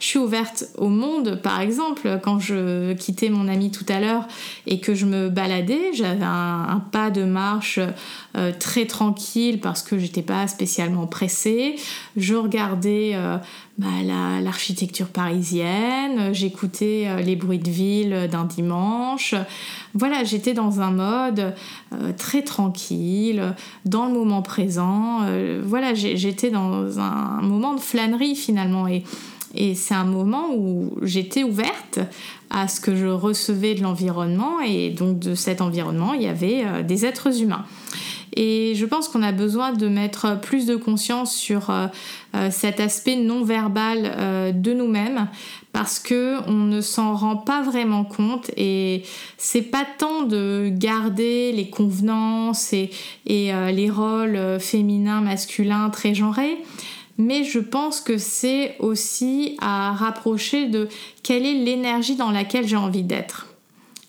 je 0.00 0.06
suis 0.06 0.18
ouverte 0.18 0.64
au 0.78 0.88
monde. 0.88 1.38
Par 1.42 1.60
exemple, 1.60 2.20
quand 2.22 2.38
je 2.38 2.94
quittais 2.94 3.28
mon 3.28 3.48
ami 3.48 3.70
tout 3.70 3.86
à 3.90 4.00
l'heure 4.00 4.26
et 4.66 4.80
que 4.80 4.94
je 4.94 5.04
me 5.04 5.28
baladais, 5.28 5.92
j'avais 5.92 6.24
un, 6.24 6.82
pas 6.90 7.10
de 7.10 7.24
marche 7.24 7.80
très 8.58 8.86
tranquille 8.86 9.60
parce 9.60 9.82
que 9.82 9.98
j'étais 9.98 10.22
pas 10.22 10.45
spécialement 10.46 11.06
pressée. 11.06 11.76
Je 12.16 12.34
regardais 12.34 13.12
euh, 13.14 13.36
bah, 13.78 13.86
l'architecture 14.40 15.08
parisienne, 15.08 16.32
j'écoutais 16.32 17.04
euh, 17.06 17.20
les 17.20 17.36
bruits 17.36 17.58
de 17.58 17.70
ville 17.70 18.28
d'un 18.30 18.44
dimanche. 18.44 19.34
Voilà, 19.94 20.24
j'étais 20.24 20.54
dans 20.54 20.80
un 20.80 20.90
mode 20.90 21.54
euh, 21.92 22.12
très 22.16 22.42
tranquille, 22.42 23.54
dans 23.84 24.06
le 24.06 24.12
moment 24.12 24.42
présent. 24.42 25.20
voilà, 25.62 25.94
j'étais 25.94 26.50
dans 26.50 26.98
un 26.98 27.40
moment 27.42 27.74
de 27.74 27.80
flânerie 27.80 28.36
finalement. 28.36 28.86
Et, 28.88 29.04
et 29.56 29.74
c'est 29.74 29.94
un 29.94 30.04
moment 30.04 30.54
où 30.54 30.92
j'étais 31.02 31.42
ouverte 31.42 31.98
à 32.50 32.68
ce 32.68 32.80
que 32.80 32.94
je 32.94 33.06
recevais 33.06 33.74
de 33.74 33.82
l'environnement. 33.82 34.60
Et 34.60 34.90
donc 34.90 35.18
de 35.18 35.34
cet 35.34 35.60
environnement, 35.60 36.14
il 36.14 36.22
y 36.22 36.28
avait 36.28 36.84
des 36.84 37.04
êtres 37.04 37.42
humains. 37.42 37.64
Et 38.36 38.74
je 38.74 38.84
pense 38.84 39.08
qu'on 39.08 39.22
a 39.22 39.32
besoin 39.32 39.72
de 39.72 39.88
mettre 39.88 40.38
plus 40.40 40.66
de 40.66 40.76
conscience 40.76 41.34
sur 41.34 41.70
euh, 41.70 41.86
euh, 42.34 42.50
cet 42.50 42.80
aspect 42.80 43.16
non 43.16 43.42
verbal 43.42 44.12
euh, 44.18 44.52
de 44.52 44.74
nous-mêmes. 44.74 45.28
Parce 45.72 45.98
que 45.98 46.36
on 46.46 46.52
ne 46.52 46.82
s'en 46.82 47.14
rend 47.14 47.36
pas 47.36 47.62
vraiment 47.62 48.04
compte. 48.04 48.50
Et 48.56 49.02
c'est 49.38 49.62
pas 49.62 49.86
tant 49.98 50.22
de 50.22 50.70
garder 50.70 51.52
les 51.52 51.68
convenances 51.68 52.72
et, 52.72 52.90
et 53.26 53.52
les 53.72 53.90
rôles 53.90 54.58
féminins, 54.58 55.20
masculins 55.20 55.90
très 55.90 56.14
genrés, 56.14 56.56
mais 57.18 57.44
je 57.44 57.58
pense 57.58 58.00
que 58.00 58.18
c'est 58.18 58.76
aussi 58.78 59.56
à 59.60 59.92
rapprocher 59.92 60.66
de 60.66 60.88
quelle 61.22 61.46
est 61.46 61.54
l'énergie 61.54 62.16
dans 62.16 62.30
laquelle 62.30 62.66
j'ai 62.66 62.76
envie 62.76 63.02
d'être. 63.02 63.46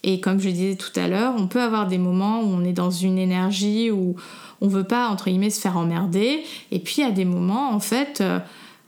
Et 0.04 0.20
comme 0.20 0.40
je 0.40 0.50
disais 0.50 0.76
tout 0.76 0.98
à 0.98 1.08
l'heure, 1.08 1.34
on 1.38 1.48
peut 1.48 1.62
avoir 1.62 1.88
des 1.88 1.98
moments 1.98 2.42
où 2.42 2.46
on 2.46 2.64
est 2.64 2.74
dans 2.74 2.92
une 2.92 3.18
énergie 3.18 3.92
où 3.92 4.16
on 4.62 4.68
veut 4.68 4.84
pas, 4.84 5.10
entre 5.10 5.26
guillemets, 5.26 5.50
se 5.50 5.60
faire 5.60 5.78
emmerder. 5.78 6.44
Et 6.72 6.80
puis, 6.80 7.04
a 7.04 7.12
des 7.12 7.26
moments, 7.26 7.72
en 7.72 7.80
fait, 7.80 8.22
euh, 8.22 8.40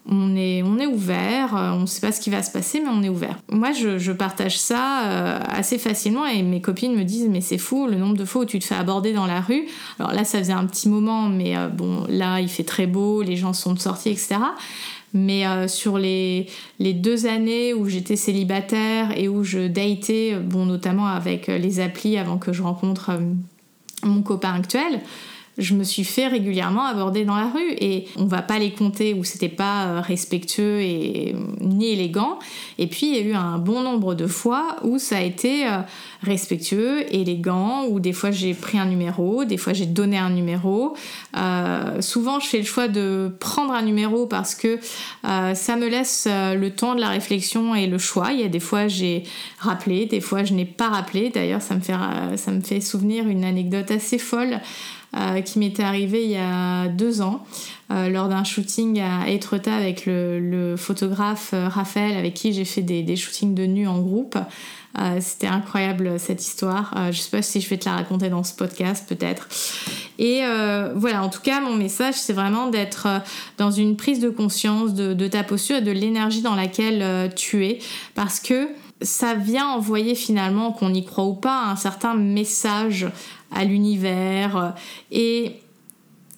on 0.09 0.35
est, 0.35 0.63
on 0.63 0.77
est 0.79 0.85
ouvert, 0.85 1.55
euh, 1.55 1.71
on 1.71 1.81
ne 1.81 1.85
sait 1.85 2.01
pas 2.01 2.11
ce 2.11 2.19
qui 2.19 2.29
va 2.29 2.43
se 2.43 2.51
passer, 2.51 2.79
mais 2.79 2.89
on 2.89 3.03
est 3.03 3.09
ouvert. 3.09 3.37
Moi, 3.51 3.71
je, 3.71 4.11
partage 4.11 4.59
ça 4.59 5.05
euh, 5.05 5.39
assez 5.47 5.77
facilement 5.77 6.25
et 6.25 6.41
mes 6.43 6.61
copines 6.61 6.95
me 6.95 7.03
disent, 7.03 7.27
mais 7.29 7.41
c'est 7.41 7.57
fou 7.57 7.87
le 7.87 7.95
nombre 7.95 8.17
de 8.17 8.25
fois 8.25 8.41
où 8.41 8.45
tu 8.45 8.59
te 8.59 8.65
fais 8.65 8.75
aborder 8.75 9.13
dans 9.13 9.27
la 9.27 9.39
rue. 9.39 9.67
Alors 9.99 10.13
là, 10.13 10.23
ça 10.23 10.39
faisait 10.39 10.53
un 10.53 10.65
petit 10.65 10.89
moment, 10.89 11.29
mais 11.29 11.55
bon, 11.73 12.05
là, 12.09 12.41
il 12.41 12.49
fait 12.49 12.63
très 12.63 12.87
beau, 12.87 13.21
les 13.21 13.37
gens 13.37 13.53
sont 13.53 13.75
sortis, 13.75 14.09
etc. 14.09 14.37
Mais 15.13 15.45
euh, 15.47 15.67
sur 15.67 15.97
les, 15.97 16.47
les, 16.77 16.93
deux 16.93 17.25
années 17.25 17.73
où 17.73 17.87
j'étais 17.87 18.15
célibataire 18.15 19.17
et 19.17 19.27
où 19.27 19.43
je 19.43 19.67
datais, 19.67 20.35
bon, 20.39 20.65
notamment 20.65 21.07
avec 21.07 21.47
les 21.47 21.79
applis 21.79 22.17
avant 22.17 22.37
que 22.37 22.53
je 22.53 22.61
rencontre 22.61 23.11
euh, 23.11 23.19
mon 24.03 24.21
copain 24.21 24.53
actuel, 24.53 25.01
je 25.59 25.73
me 25.75 25.83
suis 25.83 26.03
fait 26.03 26.27
régulièrement 26.27 26.85
aborder 26.85 27.25
dans 27.25 27.35
la 27.35 27.49
rue 27.49 27.73
et 27.79 28.07
on 28.15 28.25
va 28.25 28.41
pas 28.41 28.57
les 28.57 28.71
compter 28.71 29.13
où 29.13 29.23
c'était 29.23 29.49
pas 29.49 29.85
euh, 29.85 30.01
respectueux 30.01 30.81
et 30.81 31.35
ni 31.59 31.91
élégant 31.91 32.39
et 32.77 32.87
puis 32.87 33.07
il 33.07 33.15
y 33.15 33.17
a 33.17 33.21
eu 33.21 33.33
un 33.33 33.57
bon 33.57 33.81
nombre 33.81 34.15
de 34.15 34.25
fois 34.25 34.77
où 34.83 34.97
ça 34.97 35.17
a 35.17 35.21
été 35.21 35.67
euh, 35.67 35.79
respectueux, 36.23 37.03
élégant, 37.13 37.85
où 37.85 37.99
des 37.99 38.13
fois 38.13 38.31
j'ai 38.31 38.53
pris 38.53 38.79
un 38.79 38.85
numéro, 38.85 39.45
des 39.45 39.57
fois 39.57 39.73
j'ai 39.73 39.85
donné 39.85 40.17
un 40.17 40.29
numéro. 40.29 40.95
Euh, 41.37 42.01
souvent 42.01 42.39
je 42.39 42.47
fais 42.47 42.59
le 42.59 42.65
choix 42.65 42.87
de 42.87 43.31
prendre 43.39 43.73
un 43.73 43.81
numéro 43.81 44.25
parce 44.25 44.55
que 44.55 44.79
ça 45.23 45.75
me 45.75 45.87
laisse 45.87 46.27
le 46.27 46.69
temps 46.69 46.95
de 46.95 47.01
la 47.01 47.09
réflexion 47.09 47.75
et 47.75 47.87
le 47.87 47.97
choix. 47.97 48.31
Il 48.31 48.39
y 48.39 48.43
a 48.43 48.47
des 48.47 48.59
fois 48.59 48.87
j'ai 48.87 49.23
rappelé, 49.59 50.05
des 50.05 50.21
fois 50.21 50.43
je 50.43 50.53
n'ai 50.53 50.65
pas 50.65 50.89
rappelé. 50.89 51.29
D'ailleurs 51.29 51.61
ça 51.61 51.75
me 51.75 51.81
fait 51.81 51.95
ça 52.35 52.51
me 52.51 52.61
fait 52.61 52.81
souvenir 52.81 53.27
une 53.27 53.43
anecdote 53.43 53.91
assez 53.91 54.17
folle. 54.17 54.59
Euh, 55.17 55.41
qui 55.41 55.57
m'était 55.57 55.81
arrivé 55.81 56.23
il 56.23 56.29
y 56.29 56.37
a 56.37 56.87
deux 56.87 57.23
ans 57.23 57.43
euh, 57.91 58.09
lors 58.09 58.27
d'un 58.27 58.43
shooting 58.43 59.01
à 59.01 59.27
Etretat 59.27 59.73
avec 59.73 60.05
le, 60.05 60.75
photographe 60.77 61.49
euh, 61.55 61.67
Raphaël 61.67 62.15
avec 62.15 62.35
qui 62.35 62.53
j'ai 62.53 62.63
fait 62.63 62.83
des, 62.83 63.15
shootings 63.15 63.55
de 63.55 63.65
nu 63.65 63.87
en 63.87 63.99
groupe. 63.99 64.37
C'était 65.19 65.47
incroyable 65.47 66.19
cette 66.19 66.41
histoire. 66.41 66.93
je 67.11 67.17
sais 67.17 67.29
pas 67.29 67.43
si 67.43 67.61
je 67.61 67.69
vais 67.69 67.77
te 67.77 67.85
la 67.85 67.95
raconter 67.95 68.29
dans 68.29 68.43
ce 68.43 68.53
podcast 68.53 69.07
peut-être. 69.07 69.47
Et 70.17 70.41
voilà, 70.95 71.23
en 71.23 71.29
tout 71.29 71.41
cas, 71.41 71.61
mon 71.61 71.75
message, 71.75 72.15
c'est 72.15 72.33
vraiment 72.33 72.67
d'être 72.67 73.07
dans 73.57 73.69
une 73.69 73.95
prise 73.95 74.19
de 74.19 74.29
conscience 74.29 74.95
de, 74.95 75.13
de, 75.13 75.27
ta 75.27 75.43
posture 75.43 75.77
et 75.77 75.81
de 75.81 75.91
l'énergie 75.91 76.41
dans 76.41 76.55
laquelle 76.55 77.31
tu 77.35 77.65
es. 77.67 77.79
Parce 78.15 78.39
que 78.39 78.67
ça 79.01 79.33
vient 79.33 79.67
envoyer 79.67 80.15
finalement, 80.15 80.71
qu'on 80.71 80.93
y 80.93 81.05
croit 81.05 81.25
ou 81.25 81.33
pas, 81.33 81.63
un 81.65 81.75
certain 81.75 82.13
message 82.15 83.07
à 83.51 83.63
l'univers. 83.65 84.75
Et 85.11 85.61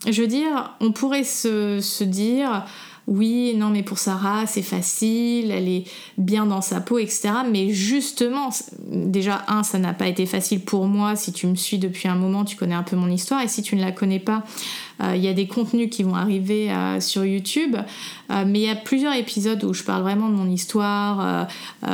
je 0.07 0.21
veux 0.21 0.27
dire, 0.27 0.75
on 0.79 0.91
pourrait 0.91 1.23
se, 1.23 2.03
dire 2.03 2.65
oui, 3.07 3.55
non, 3.57 3.69
mais 3.69 3.83
pour 3.83 3.97
Sarah, 3.97 4.45
c'est 4.45 4.61
facile, 4.61 5.51
elle 5.51 5.67
est 5.67 5.83
bien 6.17 6.45
dans 6.45 6.61
sa 6.61 6.79
peau, 6.81 6.99
etc. 6.99 7.29
Mais 7.49 7.71
justement, 7.71 8.49
déjà, 8.87 9.43
un, 9.47 9.63
ça 9.63 9.79
n'a 9.79 9.93
pas 9.93 10.07
été 10.07 10.25
facile 10.25 10.61
pour 10.61 10.85
moi. 10.85 11.15
Si 11.15 11.33
tu 11.33 11.47
me 11.47 11.55
suis 11.55 11.79
depuis 11.79 12.07
un 12.07 12.15
moment, 12.15 12.45
tu 12.45 12.55
connais 12.55 12.75
un 12.75 12.83
peu 12.83 12.95
mon 12.95 13.09
histoire. 13.09 13.41
Et 13.41 13.47
si 13.47 13.63
tu 13.63 13.75
ne 13.75 13.81
la 13.81 13.91
connais 13.91 14.19
pas, 14.19 14.43
il 15.15 15.21
y 15.21 15.27
a 15.27 15.33
des 15.33 15.47
contenus 15.47 15.89
qui 15.89 16.03
vont 16.03 16.15
arriver 16.15 16.71
euh, 16.71 16.99
sur 16.99 17.25
YouTube, 17.25 17.75
euh, 17.75 18.43
mais 18.45 18.59
il 18.59 18.65
y 18.65 18.69
a 18.69 18.75
plusieurs 18.75 19.13
épisodes 19.13 19.63
où 19.63 19.73
je 19.73 19.83
parle 19.83 20.03
vraiment 20.03 20.29
de 20.29 20.35
mon 20.35 20.49
histoire 20.49 21.47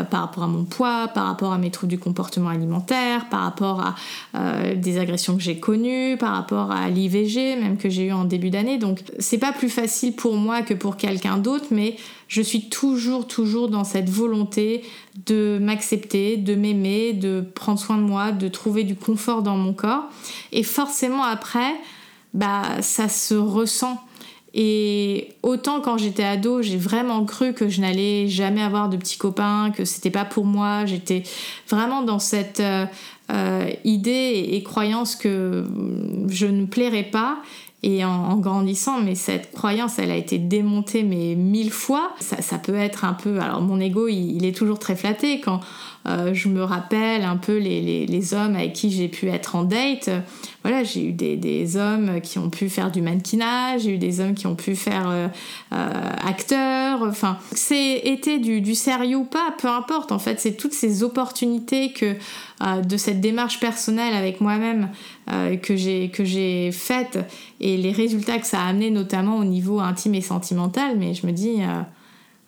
par 0.09 0.21
rapport 0.21 0.43
à 0.43 0.47
mon 0.47 0.63
poids, 0.63 1.07
par 1.07 1.25
rapport 1.25 1.53
à 1.53 1.57
mes 1.57 1.71
troubles 1.71 1.91
du 1.91 1.99
comportement 1.99 2.49
alimentaire, 2.49 3.29
par 3.29 3.41
rapport 3.41 3.81
à 3.81 4.73
des 4.75 4.97
agressions 4.99 5.35
que 5.35 5.41
j'ai 5.41 5.59
connues, 5.59 6.17
par 6.17 6.33
rapport 6.33 6.71
à 6.71 6.89
l'IVG 6.89 7.55
même 7.55 7.77
que 7.77 7.89
j'ai 7.89 8.07
eu 8.07 8.11
en 8.11 8.25
début 8.25 8.49
d'année. 8.49 8.77
Donc 8.77 9.01
c'est 9.19 9.37
pas 9.37 9.51
plus 9.51 9.69
facile 9.69 10.15
pour 10.15 10.35
moi 10.35 10.61
que 10.61 10.73
pour 10.73 10.97
quelqu'un 10.97 11.37
d'autre, 11.37 11.67
mais 11.71 11.95
je 12.27 12.41
suis 12.41 12.69
toujours, 12.69 13.27
toujours 13.27 13.69
dans 13.69 13.83
cette 13.83 14.09
volonté 14.09 14.83
de 15.25 15.59
m'accepter, 15.61 16.37
de 16.37 16.55
m'aimer, 16.55 17.13
de 17.13 17.41
prendre 17.55 17.79
soin 17.79 17.97
de 17.97 18.03
moi, 18.03 18.31
de 18.31 18.47
trouver 18.47 18.83
du 18.83 18.95
confort 18.95 19.41
dans 19.41 19.57
mon 19.57 19.73
corps. 19.73 20.05
Et 20.51 20.63
forcément 20.63 21.23
après, 21.23 21.73
bah 22.37 22.81
ça 22.81 23.09
se 23.09 23.33
ressent. 23.33 23.97
Et 24.53 25.35
autant 25.43 25.81
quand 25.81 25.97
j'étais 25.97 26.23
ado, 26.23 26.61
j'ai 26.61 26.77
vraiment 26.77 27.25
cru 27.25 27.53
que 27.53 27.67
je 27.67 27.81
n'allais 27.81 28.27
jamais 28.27 28.61
avoir 28.61 28.89
de 28.89 28.97
petits 28.97 29.17
copains, 29.17 29.71
que 29.75 29.85
c'était 29.85 30.09
pas 30.09 30.25
pour 30.25 30.45
moi. 30.45 30.85
J'étais 30.85 31.23
vraiment 31.69 32.01
dans 32.01 32.19
cette 32.19 32.59
euh, 32.59 32.85
euh, 33.31 33.69
idée 33.83 34.47
et, 34.51 34.63
croyance 34.63 35.15
que 35.15 35.65
je 36.29 36.47
ne 36.47 36.65
plairais 36.65 37.03
pas. 37.03 37.39
Et 37.89 38.03
en, 38.03 38.35
grandissant, 38.35 38.99
mais 38.99 39.15
cette 39.15 39.53
croyance, 39.53 39.97
elle 39.97 40.11
a 40.11 40.17
été 40.17 40.39
démontée 40.39 41.03
mais 41.03 41.35
mille 41.35 41.71
fois. 41.71 42.11
Ça, 42.19 42.57
peut 42.57 42.75
être 42.75 43.05
un 43.05 43.13
peu... 43.13 43.39
Alors 43.39 43.61
mon 43.61 43.79
ego, 43.79 44.09
il, 44.09 44.43
est 44.43 44.51
toujours 44.51 44.77
très 44.77 44.97
flatté 44.97 45.39
quand 45.39 45.61
euh, 46.05 46.33
je 46.33 46.49
me 46.49 46.61
rappelle 46.63 47.23
un 47.23 47.37
peu 47.37 47.57
les, 47.57 48.05
les 48.05 48.33
hommes 48.33 48.55
avec 48.55 48.73
qui 48.73 48.91
j'ai 48.91 49.07
pu 49.07 49.29
être 49.29 49.55
en 49.55 49.63
date 49.63 50.09
voilà, 50.67 50.83
j'ai 50.83 51.05
eu 51.05 51.11
des, 51.13 51.77
hommes 51.77 52.19
qui 52.19 52.39
ont 52.39 52.49
pu 52.49 52.67
faire 52.67 52.91
du 52.91 53.01
mannequinage, 53.01 53.83
j'ai 53.83 53.91
eu 53.91 53.97
des 53.97 54.19
hommes 54.19 54.33
qui 54.33 54.47
ont 54.47 54.55
pu 54.55 54.75
faire 54.75 55.09
euh, 55.09 55.27
euh, 55.71 56.01
acteur. 56.97 57.09
Enfin, 57.09 57.37
c'est 57.53 57.97
été 57.97 58.39
du, 58.39 58.75
sérieux 58.75 59.17
ou 59.17 59.23
pas, 59.23 59.53
peu 59.57 59.67
importe. 59.67 60.11
En 60.11 60.19
fait, 60.19 60.39
c'est 60.39 60.53
toutes 60.53 60.73
ces 60.73 61.03
opportunités 61.03 61.91
que 61.93 62.15
euh, 62.63 62.81
de 62.81 62.97
cette 62.97 63.21
démarche 63.21 63.59
personnelle 63.59 64.13
avec 64.13 64.41
moi-même 64.41 64.89
que 65.61 65.75
j'ai 65.75 66.09
que 66.09 66.23
j'ai 66.23 66.71
faite 66.71 67.19
et 67.59 67.75
les 67.75 67.91
résultats 67.91 68.39
que 68.39 68.47
ça 68.47 68.61
a 68.61 68.67
amené 68.69 68.89
notamment 68.89 69.37
au 69.37 69.43
niveau 69.43 69.81
intime 69.81 70.15
et 70.15 70.21
sentimental. 70.21 70.97
Mais 70.97 71.13
je 71.13 71.27
me 71.27 71.33
dis 71.33 71.61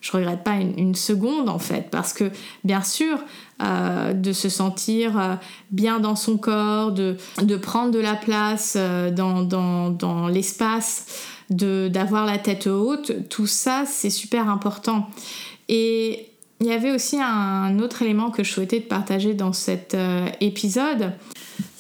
je 0.02 0.12
regrette 0.12 0.44
pas 0.44 0.56
une, 0.56 0.96
seconde 0.96 1.50
en 1.50 1.60
fait 1.60 1.90
parce 1.92 2.14
que 2.14 2.32
bien 2.64 2.82
sûr 2.82 3.20
euh, 3.62 4.14
de 4.14 4.32
se 4.32 4.48
sentir 4.48 5.20
euh, 5.20 5.36
bien 5.72 6.00
dans 6.00 6.16
son 6.16 6.38
corps 6.38 6.92
de, 6.94 7.18
prendre 7.62 7.92
de 7.92 8.00
la 8.00 8.16
place 8.16 8.76
euh, 8.78 9.12
dans 9.12 10.28
l'espace 10.28 11.06
d'avoir 11.50 12.26
la 12.26 12.38
tête 12.38 12.68
haute 12.68 13.28
tout 13.30 13.48
ça 13.48 13.84
c'est 13.86 14.10
super 14.10 14.50
important. 14.50 15.10
Et 15.68 16.28
il 16.62 16.68
y 16.68 16.72
avait 16.72 16.92
aussi 16.92 17.18
un 17.22 17.80
autre 17.80 18.02
élément 18.02 18.32
que 18.32 18.44
je 18.44 18.52
souhaitais 18.52 18.82
partager 18.82 19.34
dans 19.34 19.54
cet 19.54 19.96
épisode 20.42 21.14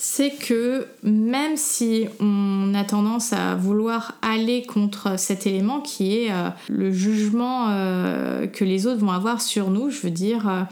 c'est 0.01 0.31
que 0.31 0.88
même 1.03 1.57
si 1.57 2.07
on 2.21 2.73
a 2.73 2.85
tendance 2.85 3.33
à 3.33 3.55
vouloir 3.55 4.15
aller 4.21 4.63
contre 4.65 5.19
cet 5.19 5.45
élément 5.45 5.81
qui 5.81 6.17
est 6.17 6.31
euh, 6.31 6.49
le 6.69 6.91
jugement 6.91 7.67
euh, 7.69 8.47
que 8.47 8.63
les 8.63 8.88
autres 8.88 9.01
vont 9.01 9.11
avoir 9.11 9.41
sur 9.41 9.69
nous, 9.69 9.89
je 9.89 9.99
veux 9.99 10.09
dire, 10.09 10.67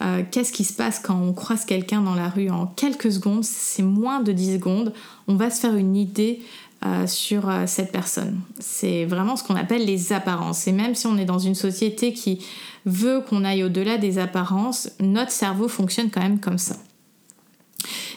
euh, 0.00 0.22
qu'est-ce 0.30 0.52
qui 0.52 0.64
se 0.64 0.72
passe 0.72 0.98
quand 0.98 1.20
on 1.20 1.34
croise 1.34 1.66
quelqu'un 1.66 2.00
dans 2.00 2.14
la 2.14 2.30
rue 2.30 2.48
en 2.48 2.66
quelques 2.66 3.12
secondes, 3.12 3.44
c'est 3.44 3.82
moins 3.82 4.20
de 4.20 4.32
10 4.32 4.54
secondes, 4.54 4.94
on 5.26 5.36
va 5.36 5.50
se 5.50 5.60
faire 5.60 5.76
une 5.76 5.94
idée 5.94 6.40
sur 7.06 7.50
cette 7.66 7.90
personne. 7.90 8.40
C'est 8.60 9.04
vraiment 9.04 9.34
ce 9.34 9.42
qu'on 9.42 9.56
appelle 9.56 9.84
les 9.84 10.12
apparences. 10.12 10.68
Et 10.68 10.72
même 10.72 10.94
si 10.94 11.06
on 11.06 11.18
est 11.18 11.24
dans 11.24 11.38
une 11.38 11.56
société 11.56 12.12
qui 12.12 12.44
veut 12.86 13.20
qu'on 13.20 13.44
aille 13.44 13.64
au-delà 13.64 13.98
des 13.98 14.18
apparences, 14.18 14.90
notre 15.00 15.32
cerveau 15.32 15.68
fonctionne 15.68 16.10
quand 16.10 16.22
même 16.22 16.40
comme 16.40 16.58
ça. 16.58 16.76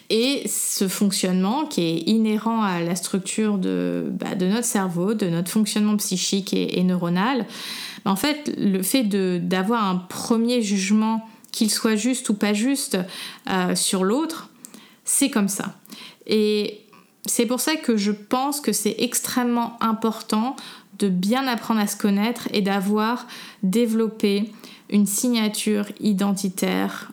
Et 0.09 0.43
ce 0.47 0.89
fonctionnement 0.89 1.65
qui 1.65 1.83
est 1.83 1.97
inhérent 2.09 2.61
à 2.63 2.81
la 2.81 2.97
structure 2.97 3.57
de, 3.57 4.09
bah, 4.11 4.35
de 4.35 4.45
notre 4.45 4.65
cerveau, 4.65 5.13
de 5.13 5.27
notre 5.27 5.49
fonctionnement 5.49 5.95
psychique 5.95 6.53
et, 6.53 6.83
neuronal, 6.83 7.45
en 8.03 8.17
fait, 8.17 8.53
le 8.57 8.81
fait 8.83 9.03
d'avoir 9.03 9.85
un 9.85 9.95
premier 9.95 10.61
jugement, 10.61 11.25
qu'il 11.53 11.71
soit 11.71 11.95
juste 11.95 12.27
ou 12.29 12.33
pas 12.33 12.53
juste, 12.53 12.97
euh, 13.49 13.73
sur 13.73 14.03
l'autre, 14.03 14.49
c'est 15.05 15.29
comme 15.29 15.47
ça. 15.47 15.75
Et 16.27 16.81
c'est 17.25 17.45
pour 17.45 17.59
ça 17.59 17.75
que 17.75 17.97
je 17.97 18.11
pense 18.11 18.61
que 18.61 18.73
c'est 18.73 18.95
extrêmement 18.99 19.77
important 19.81 20.55
de 20.99 21.09
bien 21.09 21.47
apprendre 21.47 21.79
à 21.79 21.87
se 21.87 21.97
connaître 21.97 22.47
et 22.53 22.61
d'avoir 22.61 23.27
développé 23.63 24.51
une 24.89 25.05
signature 25.05 25.85
identitaire 25.99 27.11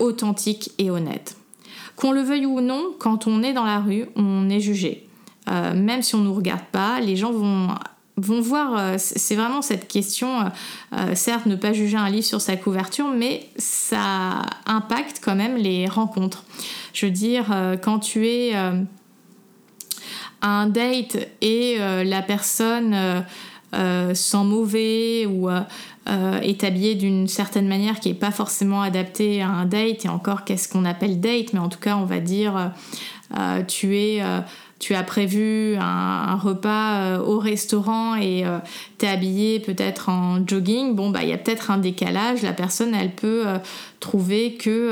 authentique 0.00 0.72
et 0.78 0.90
honnête. 0.90 1.36
Qu'on 1.96 2.12
le 2.12 2.22
veuille 2.22 2.46
ou 2.46 2.60
non, 2.60 2.94
quand 2.98 3.26
on 3.26 3.42
est 3.42 3.52
dans 3.52 3.64
la 3.64 3.80
rue, 3.80 4.06
on 4.16 4.48
est 4.48 4.60
jugé. 4.60 5.06
Euh, 5.50 5.74
même 5.74 6.02
si 6.02 6.14
on 6.14 6.18
ne 6.18 6.24
nous 6.24 6.34
regarde 6.34 6.64
pas, 6.70 7.00
les 7.00 7.16
gens 7.16 7.32
vont 7.32 8.40
voir, 8.40 8.78
euh, 8.78 8.94
c'est 8.98 9.34
vraiment 9.34 9.60
cette 9.60 9.88
question, 9.88 10.44
euh, 10.94 11.14
certes 11.14 11.46
ne 11.46 11.56
pas 11.56 11.72
juger 11.72 11.96
un 11.96 12.08
livre 12.08 12.24
sur 12.24 12.40
sa 12.40 12.56
couverture, 12.56 13.08
mais 13.08 13.48
ça 13.56 14.42
impacte 14.66 15.20
quand 15.22 15.34
même 15.34 15.56
les 15.56 15.86
rencontres. 15.86 16.44
Je 16.94 17.06
veux 17.06 17.12
dire, 17.12 17.46
quand 17.82 17.98
tu 17.98 18.26
es 18.28 18.54
un 20.42 20.66
date 20.66 21.16
et 21.40 21.78
la 21.78 22.22
personne 22.22 23.24
sent 23.72 24.44
mauvais 24.44 25.26
ou 25.26 25.48
euh, 26.08 26.40
est 26.40 26.64
habillé 26.64 26.96
d'une 26.96 27.28
certaine 27.28 27.68
manière 27.68 28.00
qui 28.00 28.08
n'est 28.08 28.16
pas 28.16 28.32
forcément 28.32 28.82
adaptée 28.82 29.40
à 29.40 29.46
un 29.46 29.66
date, 29.66 30.04
et 30.04 30.08
encore 30.08 30.42
qu'est-ce 30.42 30.68
qu'on 30.68 30.84
appelle 30.84 31.20
date, 31.20 31.52
mais 31.52 31.60
en 31.60 31.68
tout 31.68 31.78
cas 31.78 31.96
on 31.96 32.06
va 32.06 32.18
dire 32.18 32.56
euh, 32.56 32.66
euh, 33.38 33.62
tu 33.62 33.96
es 33.96 34.20
tu 34.82 34.96
as 34.96 35.04
prévu 35.04 35.76
un, 35.80 36.34
repas 36.34 36.94
euh, 36.94 37.18
au 37.20 37.38
restaurant 37.38 38.16
et 38.16 38.44
euh, 38.44 38.58
tu 38.98 39.06
es 39.06 39.08
habillé 39.08 39.60
peut-être 39.60 40.08
en 40.08 40.44
jogging, 40.44 40.96
bon, 40.96 41.10
bah, 41.10 41.20
il 41.22 41.28
y 41.28 41.32
a 41.32 41.38
peut-être 41.38 41.70
un 41.70 41.78
décalage. 41.78 42.42
La 42.42 42.52
personne, 42.52 42.92
elle 42.92 43.12
peut 43.12 43.44
euh, 43.46 43.58
trouver 44.00 44.54
que 44.54 44.90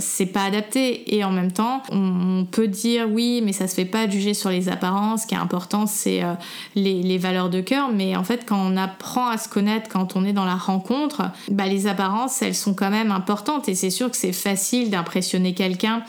c'est 0.00 0.26
pas 0.26 0.42
adapté. 0.42 1.14
Et 1.14 1.22
en 1.22 1.30
même 1.30 1.52
temps, 1.52 1.84
on, 1.92 2.44
peut 2.50 2.66
dire 2.66 3.06
oui, 3.08 3.40
mais 3.44 3.52
ça 3.52 3.68
se 3.68 3.76
fait 3.76 3.84
pas 3.84 4.10
juger 4.10 4.34
sur 4.34 4.50
les 4.50 4.68
apparences. 4.68 5.22
Ce 5.22 5.26
qui 5.28 5.36
est 5.36 5.38
important, 5.38 5.86
c'est 5.86 6.22
les, 6.74 7.18
valeurs 7.18 7.48
de 7.48 7.60
cœur. 7.60 7.90
Mais 7.94 8.16
en 8.16 8.24
fait, 8.24 8.44
quand 8.44 8.58
on 8.58 8.76
apprend 8.76 9.28
à 9.28 9.38
se 9.38 9.48
connaître, 9.48 9.88
quand 9.88 10.16
on 10.16 10.24
est 10.24 10.32
dans 10.32 10.44
la 10.44 10.56
rencontre, 10.56 11.22
bah, 11.48 11.66
les 11.66 11.86
apparences, 11.86 12.42
elles 12.42 12.56
sont 12.56 12.74
quand 12.74 12.90
même 12.90 13.12
importantes. 13.12 13.68
Et 13.68 13.76
c'est 13.76 13.90
sûr 13.90 14.10
que 14.10 14.16
c'est 14.16 14.32
facile 14.32 14.90
d'impressionner 14.90 15.54
quelqu'un 15.54 16.02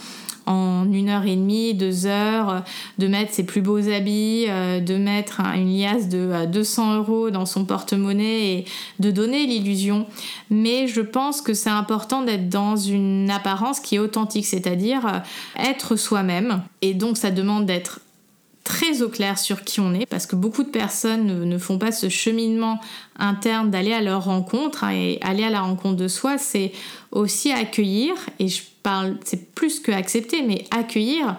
en 0.45 0.91
une 0.91 1.09
heure 1.09 1.25
et 1.25 1.35
demie, 1.35 1.73
deux 1.73 2.05
heures, 2.05 2.49
euh, 2.49 2.59
de 2.97 3.07
mettre 3.07 3.33
ses 3.33 3.45
plus 3.45 3.61
beaux 3.61 3.89
habits, 3.89 4.45
euh, 4.47 4.79
de 4.79 4.95
mettre 4.95 5.41
une 5.55 5.77
liasse 5.77 6.09
de 6.09 6.45
200 6.45 6.97
euros 6.97 7.29
dans 7.29 7.45
son 7.45 7.65
porte-monnaie 7.65 8.51
et 8.51 8.65
de 8.99 9.11
donner 9.11 9.45
l'illusion. 9.45 10.05
Mais 10.49 10.87
je 10.87 11.01
pense 11.01 11.41
que 11.41 11.53
c'est 11.53 11.69
important 11.69 12.21
d'être 12.21 12.49
dans 12.49 12.75
une 12.75 13.29
apparence 13.29 13.79
qui 13.79 13.95
est 13.95 13.99
authentique, 13.99 14.45
c'est-à-dire 14.45 15.05
euh, 15.05 15.19
être 15.59 15.95
soi-même. 15.95 16.61
Et 16.81 16.93
donc 16.93 17.17
ça 17.17 17.31
demande 17.31 17.65
d'être 17.65 17.99
très 18.63 19.01
au 19.01 19.09
clair 19.09 19.37
sur 19.37 19.63
qui 19.63 19.79
on 19.79 19.93
est, 19.93 20.05
parce 20.05 20.25
que 20.25 20.35
beaucoup 20.35 20.63
de 20.63 20.69
personnes 20.69 21.43
ne, 21.43 21.57
font 21.57 21.77
pas 21.77 21.91
ce 21.91 22.09
cheminement 22.09 22.79
interne 23.19 23.69
d'aller 23.69 23.93
à 23.93 24.01
leur 24.01 24.25
rencontre, 24.25 24.83
hein, 24.83 24.91
et 24.93 25.19
aller 25.21 25.43
à 25.43 25.49
la 25.49 25.61
rencontre 25.61 25.97
de 25.97 26.07
soi, 26.07 26.37
c'est 26.37 26.71
aussi 27.11 27.51
accueillir, 27.51 28.13
et 28.39 28.47
je 28.47 28.63
parle, 28.81 29.17
c'est 29.25 29.53
plus 29.53 29.79
que 29.79 29.91
accepter, 29.91 30.41
mais 30.43 30.65
accueillir 30.71 31.37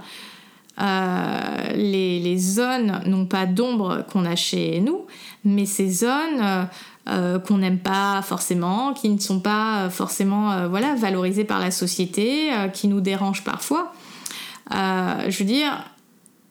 euh, 0.80 1.72
les, 1.74 2.37
zones, 2.37 3.00
non 3.06 3.26
pas 3.26 3.46
d'ombre 3.46 4.04
qu'on 4.10 4.24
a 4.24 4.34
chez 4.34 4.80
nous, 4.80 5.06
mais 5.44 5.66
ces 5.66 5.88
zones 5.88 6.40
euh, 6.40 6.64
euh, 7.08 7.38
qu'on 7.38 7.58
n'aime 7.58 7.78
pas 7.78 8.22
forcément, 8.22 8.92
qui 8.92 9.08
ne 9.08 9.20
sont 9.20 9.38
pas 9.38 9.88
forcément 9.88 10.68
voilà, 10.68 10.94
valorisées 10.94 11.44
par 11.44 11.60
la 11.60 11.70
société, 11.70 12.50
qui 12.72 12.88
nous 12.88 13.00
dérangent 13.00 13.44
parfois. 13.44 13.92
je 14.70 15.38
veux 15.38 15.44
dire, 15.44 15.84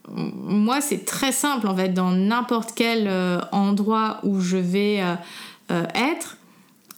moi, 0.09 0.81
c'est 0.81 1.05
très 1.05 1.31
simple 1.31 1.67
en 1.67 1.75
fait, 1.75 1.89
dans 1.89 2.11
n'importe 2.11 2.73
quel 2.75 3.07
euh, 3.07 3.39
endroit 3.51 4.19
où 4.23 4.39
je 4.41 4.57
vais 4.57 5.01
euh, 5.01 5.15
euh, 5.71 5.85
être, 5.95 6.37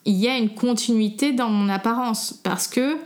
il 0.05 0.15
y 0.15 0.27
a 0.27 0.37
une 0.37 0.53
continuité 0.53 1.31
dans 1.31 1.49
mon 1.49 1.69
apparence. 1.69 2.33
Parce 2.43 2.67
que 2.67 2.97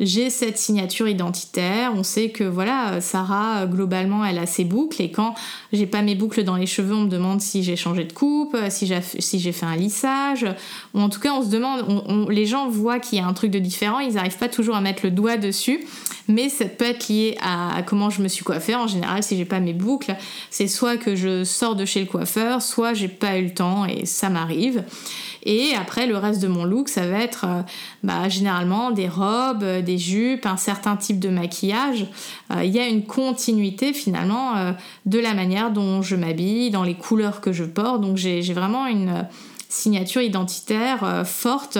j'ai 0.00 0.28
cette 0.30 0.58
signature 0.58 1.08
identitaire. 1.08 1.92
On 1.94 2.02
sait 2.02 2.30
que 2.30 2.44
voilà, 2.44 3.00
Sarah, 3.00 3.66
globalement, 3.66 4.24
elle 4.24 4.38
a 4.38 4.46
ses 4.46 4.64
boucles. 4.64 5.00
Et 5.00 5.10
quand 5.10 5.34
j'ai 5.72 5.86
pas 5.86 6.02
mes 6.02 6.14
boucles 6.14 6.42
dans 6.42 6.56
les 6.56 6.66
cheveux, 6.66 6.94
on 6.94 7.02
me 7.02 7.08
demande 7.08 7.40
si 7.40 7.62
j'ai 7.62 7.76
changé 7.76 8.04
de 8.04 8.12
coupe, 8.12 8.56
si 8.70 8.86
j'ai 8.86 9.52
fait 9.52 9.66
un 9.66 9.76
lissage. 9.76 10.46
En 10.94 11.08
tout 11.08 11.20
cas, 11.20 11.32
on 11.32 11.42
se 11.42 11.48
demande, 11.48 12.28
les 12.30 12.46
gens 12.46 12.68
voient 12.68 12.98
qu'il 12.98 13.18
y 13.18 13.20
a 13.20 13.26
un 13.26 13.32
truc 13.34 13.50
de 13.50 13.58
différent. 13.58 14.00
Ils 14.00 14.14
n'arrivent 14.14 14.38
pas 14.38 14.48
toujours 14.48 14.74
à 14.74 14.80
mettre 14.80 15.04
le 15.04 15.10
doigt 15.10 15.36
dessus. 15.36 15.86
Mais 16.26 16.48
ça 16.48 16.64
peut 16.64 16.86
être 16.86 17.08
lié 17.08 17.36
à 17.42 17.82
comment 17.86 18.08
je 18.08 18.22
me 18.22 18.28
suis 18.28 18.44
coiffée. 18.44 18.74
En 18.74 18.86
général, 18.86 19.22
si 19.22 19.36
j'ai 19.36 19.44
pas 19.44 19.60
mes 19.60 19.74
boucles, 19.74 20.16
c'est 20.50 20.68
soit 20.68 20.96
que 20.96 21.14
je 21.14 21.44
sors 21.44 21.76
de 21.76 21.84
chez 21.84 22.00
le 22.00 22.06
coiffeur, 22.06 22.62
soit 22.62 22.94
j'ai 22.94 23.08
pas 23.08 23.36
eu 23.38 23.44
le 23.44 23.54
temps 23.54 23.84
et 23.84 24.06
ça 24.06 24.30
m'arrive. 24.30 24.84
Et 25.44 25.74
après, 25.74 26.06
le 26.06 26.16
reste 26.16 26.40
de 26.42 26.48
mon 26.48 26.64
look, 26.64 26.88
ça 26.88 27.06
va 27.06 27.18
être 27.18 27.44
euh, 27.46 27.62
bah, 28.02 28.28
généralement 28.28 28.90
des 28.90 29.08
robes, 29.08 29.62
euh, 29.62 29.82
des 29.82 29.98
jupes, 29.98 30.46
un 30.46 30.56
certain 30.56 30.96
type 30.96 31.20
de 31.20 31.28
maquillage. 31.28 32.06
Euh, 32.50 32.64
il 32.64 32.74
y 32.74 32.78
a 32.78 32.88
une 32.88 33.04
continuité 33.04 33.92
finalement 33.92 34.74
de 35.06 35.18
la 35.18 35.34
manière 35.34 35.70
dont 35.70 36.02
je 36.02 36.16
m'habille, 36.16 36.70
dans 36.70 36.82
les 36.82 36.94
couleurs 36.94 37.40
que 37.40 37.52
je 37.52 37.64
porte. 37.64 38.00
Donc 38.00 38.16
j'ai 38.16 38.40
vraiment 38.52 38.86
une 38.86 39.26
signature 39.68 40.22
identitaire 40.22 41.24
forte 41.26 41.78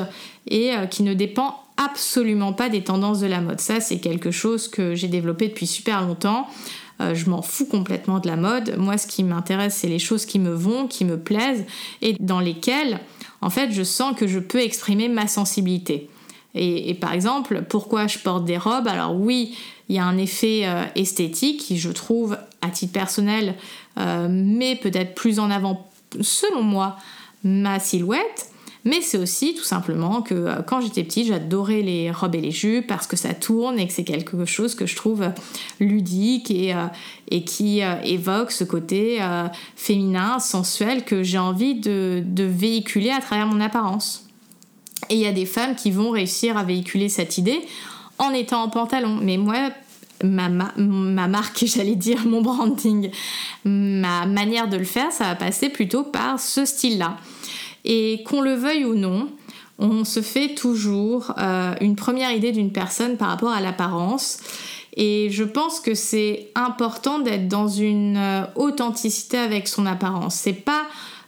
et 0.49 0.73
qui 0.91 1.03
ne 1.03 1.15
dépend 1.15 1.63
absolument 1.77 2.53
pas 2.53 2.69
des 2.69 2.83
tendances 2.83 3.21
de 3.21 3.27
la 3.27 3.41
mode. 3.41 3.61
Ça, 3.61 3.81
c'est 3.81 3.99
quelque 3.99 4.31
chose 4.31 4.69
que 4.69 4.95
j'ai 4.95 5.09
développé 5.09 5.49
depuis 5.49 5.67
super 5.67 6.03
longtemps. 6.03 6.49
je 7.01 7.31
m'en 7.31 7.43
fous 7.43 7.67
complètement 7.67 8.19
de 8.19 8.27
la 8.27 8.37
mode. 8.37 8.77
Moi, 8.79 8.99
ce 8.99 9.07
qui 9.07 9.25
m'intéresse, 9.25 9.77
c'est 9.77 9.89
les 9.89 9.99
choses 9.99 10.27
qui 10.27 10.39
me 10.39 10.53
vont, 10.53 10.87
qui 10.87 11.05
me 11.05 11.19
plaisent 11.19 11.65
et 12.03 12.17
dans 12.21 12.41
lesquelles 12.41 13.01
en 13.45 13.51
fait, 13.51 13.73
je 13.73 13.83
sens 13.83 14.17
que 14.17 14.27
je 14.27 14.39
peux 14.39 14.63
exprimer 14.63 15.11
ma 15.11 15.29
sensibilité. 15.29 16.09
Et, 16.55 16.95
par 16.95 17.13
exemple, 17.13 17.63
pourquoi 17.69 18.07
je 18.07 18.19
porte 18.19 18.47
des 18.47 18.57
robes? 18.57 18.89
Alors 18.89 19.15
oui, 19.15 19.55
il 19.91 19.97
y 19.97 19.99
a 19.99 20.05
un 20.07 20.17
effet 20.17 20.63
euh, 20.65 20.85
esthétique 20.95 21.61
qui, 21.61 21.79
je 21.79 21.91
trouve, 21.91 22.39
à 22.63 22.71
titre 22.71 22.95
personnel, 22.95 23.55
euh, 23.99 24.29
met 24.31 24.77
peut-être 24.77 25.15
plus 25.15 25.41
en 25.41 25.51
avant, 25.51 25.91
selon 26.23 26.63
moi, 26.63 26.97
ma 27.43 27.81
silhouette. 27.81 28.51
Mais 28.85 29.01
c'est 29.01 29.19
aussi 29.19 29.55
tout 29.55 29.65
simplement 29.65 30.21
que 30.21 30.35
euh, 30.35 30.63
quand 30.63 30.81
j'étais 30.81 31.05
petite, 31.05 31.29
j'adorais 31.29 31.81
les 31.81 32.11
robes 32.11 32.35
et 32.35 32.41
les 32.41 32.51
jupes 32.51 32.87
parce 32.87 33.07
que 33.07 33.17
ça 33.17 33.33
tourne 33.33 33.79
et 33.79 33.87
que 33.87 33.93
c'est 33.93 34.05
quelque 34.05 34.45
chose 34.45 34.75
que 34.75 34.87
je 34.87 34.95
trouve 34.97 35.31
ludique 35.81 36.51
et, 36.51 36.75
et 37.31 37.45
qui 37.45 37.81
évoque 38.05 38.53
ce 38.53 38.65
côté 38.65 39.21
féminin, 39.77 40.39
sensuel 40.39 41.05
que 41.05 41.23
j'ai 41.23 41.39
envie 41.39 41.75
de 41.75 42.45
véhiculer 42.45 43.11
à 43.11 43.21
travers 43.21 43.47
mon 43.47 43.61
apparence. 43.61 44.25
Et 45.11 45.15
il 45.15 45.21
y 45.21 45.27
a 45.27 45.33
des 45.33 45.47
femmes 45.47 45.75
qui 45.75 45.91
vont 45.91 46.11
réussir 46.11 46.57
à 46.57 46.65
véhiculer 46.65 47.09
cette 47.09 47.39
idée 47.39 47.61
en 48.19 48.31
étant 48.31 48.63
en 48.63 48.69
pantalon. 48.69 49.19
Mais 49.21 49.37
moi, 49.37 49.71
ma, 50.23 50.49
ma 50.49 51.29
marque, 51.29 51.65
j'allais 51.67 51.97
dire, 51.97 52.27
mon 52.27 52.43
branding, 52.43 53.11
ma 53.65 54.27
manière 54.27 54.69
de 54.69 54.77
le 54.77 54.85
faire, 54.85 55.13
ça 55.13 55.25
va 55.25 55.35
passer 55.35 55.69
plutôt 55.69 56.05
par 56.05 56.41
ce 56.41 56.65
style-là. 56.65 57.17
Et 57.85 58.23
qu'on 58.25 58.41
le 58.41 58.55
veuille 58.55 58.85
ou 58.85 58.95
non, 58.95 59.29
on 59.79 60.05
se 60.05 60.23
fait 60.23 60.55
toujours 60.55 61.35
euh, 61.39 61.75
une 61.81 61.97
première 61.97 62.33
idée 62.33 62.53
d'une 62.53 62.73
personne 62.73 63.17
par 63.17 63.29
rapport 63.29 63.51
à 63.51 63.61
l'apparence. 63.61 64.39
Et 64.97 65.29
je 65.31 65.43
pense 65.43 65.81
que 65.81 65.95
c'est 65.95 66.51
important 66.55 67.19
d'être 67.19 67.49
dans 67.49 67.67
une 67.67 68.17
euh, 68.17 68.45
authenticité 68.55 69.39
avec 69.39 69.67
son 69.67 69.87
apparence. 69.87 70.37
C'est 70.37 70.53
pas 70.53 70.83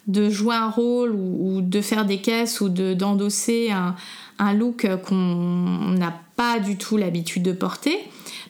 de 0.06 0.30
jouer 0.30 0.54
un 0.54 0.70
rôle 0.70 1.10
ou, 1.10 1.60
de 1.62 1.80
faire 1.80 2.04
des 2.04 2.18
caisses 2.18 2.60
ou 2.60 2.68
d'endosser 2.68 3.72
un, 3.72 4.52
look 4.54 4.86
qu'on 5.04 5.14
n'a 5.14 6.14
pas 6.36 6.60
du 6.60 6.76
tout 6.76 6.96
l'habitude 6.96 7.42
de 7.42 7.50
porter. 7.50 7.98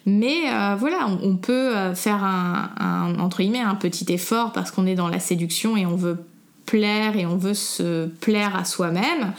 Mais 0.04 0.52
euh, 0.52 0.76
voilà, 0.78 1.08
on, 1.22 1.36
peut 1.36 1.72
faire 1.94 2.22
un, 2.22 3.28
guillemets, 3.38 3.60
un 3.60 3.74
petit 3.74 4.12
effort 4.12 4.52
parce 4.52 4.70
qu'on 4.70 4.84
est 4.84 4.94
dans 4.94 5.08
la 5.08 5.18
séduction 5.18 5.78
et 5.78 5.86
on 5.86 5.96
veut 5.96 6.18
plaire 6.66 7.16
et 7.16 7.24
on 7.24 7.36
veut 7.36 7.54
se 7.54 8.06
plaire 8.06 8.56
à 8.56 8.64
soi-même, 8.64 9.32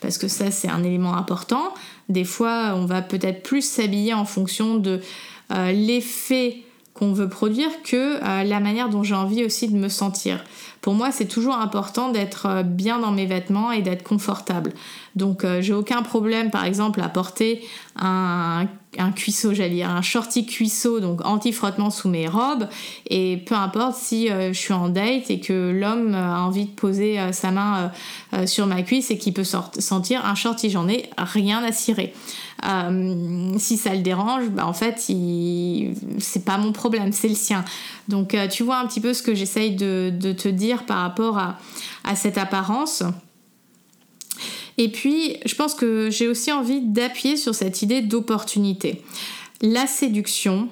parce 0.00 0.18
que 0.18 0.28
ça 0.28 0.50
c'est 0.50 0.68
un 0.68 0.84
élément 0.84 1.16
important. 1.16 1.74
Des 2.08 2.24
fois, 2.24 2.74
on 2.76 2.84
va 2.84 3.02
peut-être 3.02 3.42
plus 3.42 3.62
s'habiller 3.62 4.14
en 4.14 4.26
fonction 4.26 4.76
de 4.76 5.00
euh, 5.52 5.72
l'effet 5.72 6.58
qu'on 6.92 7.12
veut 7.12 7.28
produire 7.28 7.70
que 7.82 8.20
la 8.44 8.60
manière 8.60 8.88
dont 8.88 9.02
j'ai 9.02 9.16
envie 9.16 9.44
aussi 9.44 9.68
de 9.68 9.76
me 9.76 9.88
sentir. 9.88 10.44
Pour 10.84 10.92
moi, 10.92 11.10
c'est 11.10 11.24
toujours 11.24 11.56
important 11.56 12.10
d'être 12.10 12.44
euh, 12.44 12.62
bien 12.62 12.98
dans 12.98 13.10
mes 13.10 13.24
vêtements 13.24 13.72
et 13.72 13.80
d'être 13.80 14.02
confortable. 14.02 14.74
Donc, 15.16 15.44
euh, 15.44 15.60
j'ai 15.62 15.72
aucun 15.72 16.02
problème, 16.02 16.50
par 16.50 16.64
exemple, 16.64 17.00
à 17.00 17.08
porter 17.08 17.64
un, 17.96 18.66
un 18.98 19.12
cuisseau, 19.12 19.54
j'allais 19.54 19.76
dire, 19.76 19.90
un 19.90 20.02
shorty 20.02 20.44
cuisseau, 20.44 21.00
donc 21.00 21.24
anti-frottement 21.24 21.90
sous 21.90 22.08
mes 22.08 22.26
robes. 22.26 22.68
Et 23.08 23.42
peu 23.46 23.54
importe 23.54 23.96
si 23.96 24.30
euh, 24.30 24.52
je 24.52 24.58
suis 24.58 24.72
en 24.72 24.88
date 24.88 25.30
et 25.30 25.40
que 25.40 25.70
l'homme 25.70 26.14
a 26.14 26.40
envie 26.40 26.66
de 26.66 26.70
poser 26.70 27.18
sa 27.32 27.50
main 27.50 27.92
sur 28.46 28.66
ma 28.66 28.82
cuisse 28.82 29.10
et 29.10 29.18
qu'il 29.18 29.32
peut 29.32 29.44
sentir 29.44 30.24
un 30.26 30.34
shorty, 30.34 30.70
j'en 30.70 30.88
ai 30.88 31.08
rien 31.16 31.62
à 31.62 31.70
cirer. 31.70 32.12
Euh, 32.64 33.52
si 33.58 33.76
ça 33.76 33.94
le 33.94 34.00
dérange, 34.00 34.48
bah, 34.48 34.66
en 34.66 34.72
fait, 34.72 34.98
c'est 34.98 36.44
pas 36.44 36.56
mon 36.56 36.72
problème, 36.72 37.12
c'est 37.12 37.28
le 37.28 37.34
sien. 37.34 37.64
Donc, 38.08 38.34
euh, 38.34 38.48
tu 38.48 38.62
vois 38.62 38.78
un 38.78 38.86
petit 38.86 39.00
peu 39.00 39.12
ce 39.12 39.22
que 39.22 39.34
j'essaye 39.34 39.76
de, 39.76 40.10
te 40.32 40.48
dire 40.48 40.86
par 40.86 40.98
rapport 40.98 41.38
à, 41.38 41.56
cette 42.14 42.38
apparence. 42.38 43.02
Et 44.78 44.90
puis, 44.90 45.36
je 45.44 45.54
pense 45.54 45.74
que 45.74 46.10
j'ai 46.10 46.28
aussi 46.28 46.52
envie 46.52 46.80
d'appuyer 46.80 47.36
sur 47.36 47.54
cette 47.54 47.82
idée 47.82 48.02
d'opportunité. 48.02 49.02
La 49.62 49.86
séduction, 49.86 50.68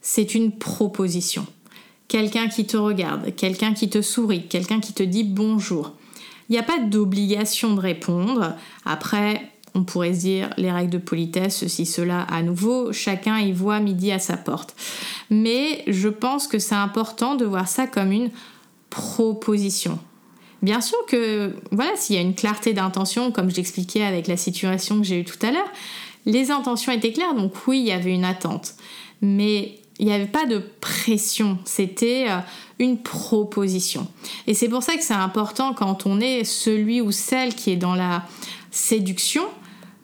c'est 0.00 0.34
une 0.34 0.52
proposition. 0.52 1.46
Quelqu'un 2.08 2.48
qui 2.48 2.66
te 2.66 2.76
regarde, 2.76 3.34
quelqu'un 3.36 3.72
qui 3.72 3.88
te 3.88 4.02
sourit, 4.02 4.46
quelqu'un 4.48 4.80
qui 4.80 4.92
te 4.92 5.02
dit 5.02 5.24
bonjour. 5.24 5.92
Il 6.48 6.52
n'y 6.52 6.58
a 6.58 6.62
pas 6.62 6.78
d'obligation 6.78 7.74
de 7.74 7.80
répondre. 7.80 8.54
Après, 8.84 9.52
on 9.74 9.84
pourrait 9.84 10.12
se 10.12 10.20
dire 10.20 10.50
les 10.58 10.70
règles 10.70 10.90
de 10.90 10.98
politesse, 10.98 11.58
ceci, 11.58 11.86
cela, 11.86 12.22
à 12.22 12.42
nouveau, 12.42 12.92
chacun 12.92 13.38
y 13.38 13.52
voit 13.52 13.80
midi 13.80 14.12
à 14.12 14.18
sa 14.18 14.36
porte. 14.36 14.74
Mais 15.30 15.82
je 15.86 16.08
pense 16.08 16.46
que 16.46 16.58
c'est 16.58 16.74
important 16.74 17.36
de 17.36 17.44
voir 17.44 17.68
ça 17.68 17.86
comme 17.86 18.12
une 18.12 18.30
proposition. 18.90 19.98
Bien 20.62 20.80
sûr 20.80 20.98
que, 21.06 21.56
voilà, 21.72 21.90
s'il 21.96 22.16
y 22.16 22.18
a 22.18 22.22
une 22.22 22.34
clarté 22.34 22.72
d'intention, 22.72 23.32
comme 23.32 23.50
je 23.50 23.56
l'expliquais 23.56 24.04
avec 24.04 24.28
la 24.28 24.36
situation 24.36 24.98
que 24.98 25.04
j'ai 25.04 25.20
eue 25.20 25.24
tout 25.24 25.44
à 25.44 25.50
l'heure, 25.50 25.68
les 26.24 26.52
intentions 26.52 26.92
étaient 26.92 27.12
claires, 27.12 27.34
donc 27.34 27.52
oui, 27.66 27.80
il 27.80 27.86
y 27.86 27.92
avait 27.92 28.14
une 28.14 28.24
attente. 28.24 28.74
Mais 29.20 29.80
il 29.98 30.06
n'y 30.06 30.12
avait 30.12 30.26
pas 30.26 30.46
de 30.46 30.62
pression, 30.80 31.58
c'était 31.64 32.26
euh, 32.28 32.38
une 32.78 32.98
proposition. 32.98 34.06
Et 34.46 34.54
c'est 34.54 34.68
pour 34.68 34.82
ça 34.82 34.96
que 34.96 35.02
c'est 35.02 35.14
important 35.14 35.74
quand 35.74 36.06
on 36.06 36.20
est 36.20 36.44
celui 36.44 37.00
ou 37.00 37.12
celle 37.12 37.54
qui 37.54 37.72
est 37.72 37.76
dans 37.76 37.94
la 37.94 38.24
séduction, 38.70 39.44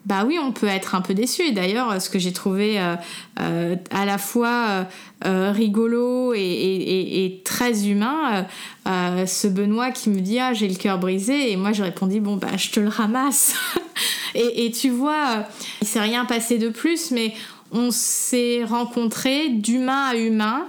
bah 0.09 0.23
oui, 0.25 0.39
on 0.41 0.51
peut 0.51 0.65
être 0.65 0.95
un 0.95 1.01
peu 1.01 1.13
déçu. 1.13 1.43
Et 1.43 1.51
d'ailleurs, 1.51 2.01
ce 2.01 2.09
que 2.09 2.17
j'ai 2.17 2.33
trouvé 2.33 2.79
euh, 2.79 2.95
euh, 3.39 3.75
à 3.91 4.05
la 4.05 4.17
fois 4.17 4.87
euh, 5.23 5.51
rigolo 5.51 6.33
et, 6.35 7.41
très 7.45 7.87
humain, 7.87 8.47
ce 8.87 9.47
Benoît 9.47 9.91
qui 9.91 10.09
me 10.09 10.19
dit 10.19 10.39
Ah, 10.39 10.53
j'ai 10.53 10.67
le 10.67 10.73
cœur 10.73 10.97
brisé. 10.97 11.51
Et 11.51 11.57
moi, 11.57 11.73
j'ai 11.73 11.83
répondu 11.83 12.21
Bon, 12.21 12.37
bah, 12.37 12.57
je 12.57 12.71
te 12.71 12.79
le 12.79 12.87
ramasse. 12.87 13.53
et, 14.33 14.71
tu 14.71 14.89
vois, 14.89 15.45
il 15.79 15.87
s'est 15.87 16.01
rien 16.01 16.25
passé 16.25 16.57
de 16.57 16.69
plus, 16.69 17.11
mais 17.11 17.35
on 17.71 17.91
s'est 17.91 18.63
rencontrés 18.63 19.49
d'humain 19.49 20.07
à 20.07 20.15
humain. 20.15 20.65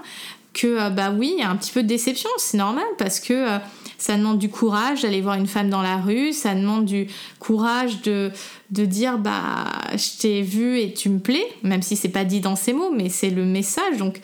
Que, 0.53 0.90
bah 0.90 1.14
oui, 1.16 1.33
il 1.38 1.40
y 1.40 1.44
a 1.44 1.48
un 1.48 1.57
petit 1.57 1.72
peu 1.72 1.83
de 1.83 1.88
déception, 1.88 2.29
c'est 2.37 2.59
normal 2.59 2.85
parce 2.98 3.20
que 3.20 3.59
ça 4.01 4.17
demande 4.17 4.39
du 4.39 4.49
courage 4.49 5.03
d'aller 5.03 5.21
voir 5.21 5.37
une 5.37 5.47
femme 5.47 5.69
dans 5.69 5.83
la 5.83 5.99
rue, 5.99 6.33
ça 6.33 6.55
demande 6.55 6.87
du 6.87 7.07
courage 7.39 8.01
de, 8.01 8.33
dire 8.71 9.19
bah 9.19 9.67
je 9.93 10.19
t'ai 10.19 10.43
vu 10.43 10.81
et 10.81 10.95
tu 10.95 11.11
me 11.11 11.19
plais, 11.19 11.47
même 11.63 11.83
si 11.83 11.97
c'est 11.97 12.09
pas 12.09 12.25
dit 12.25 12.41
dans 12.41 12.57
ces 12.57 12.73
mots, 12.73 12.91
mais 12.91 13.11
c'est 13.11 13.29
le 13.29 13.45
message. 13.45 13.99
Donc 13.99 14.21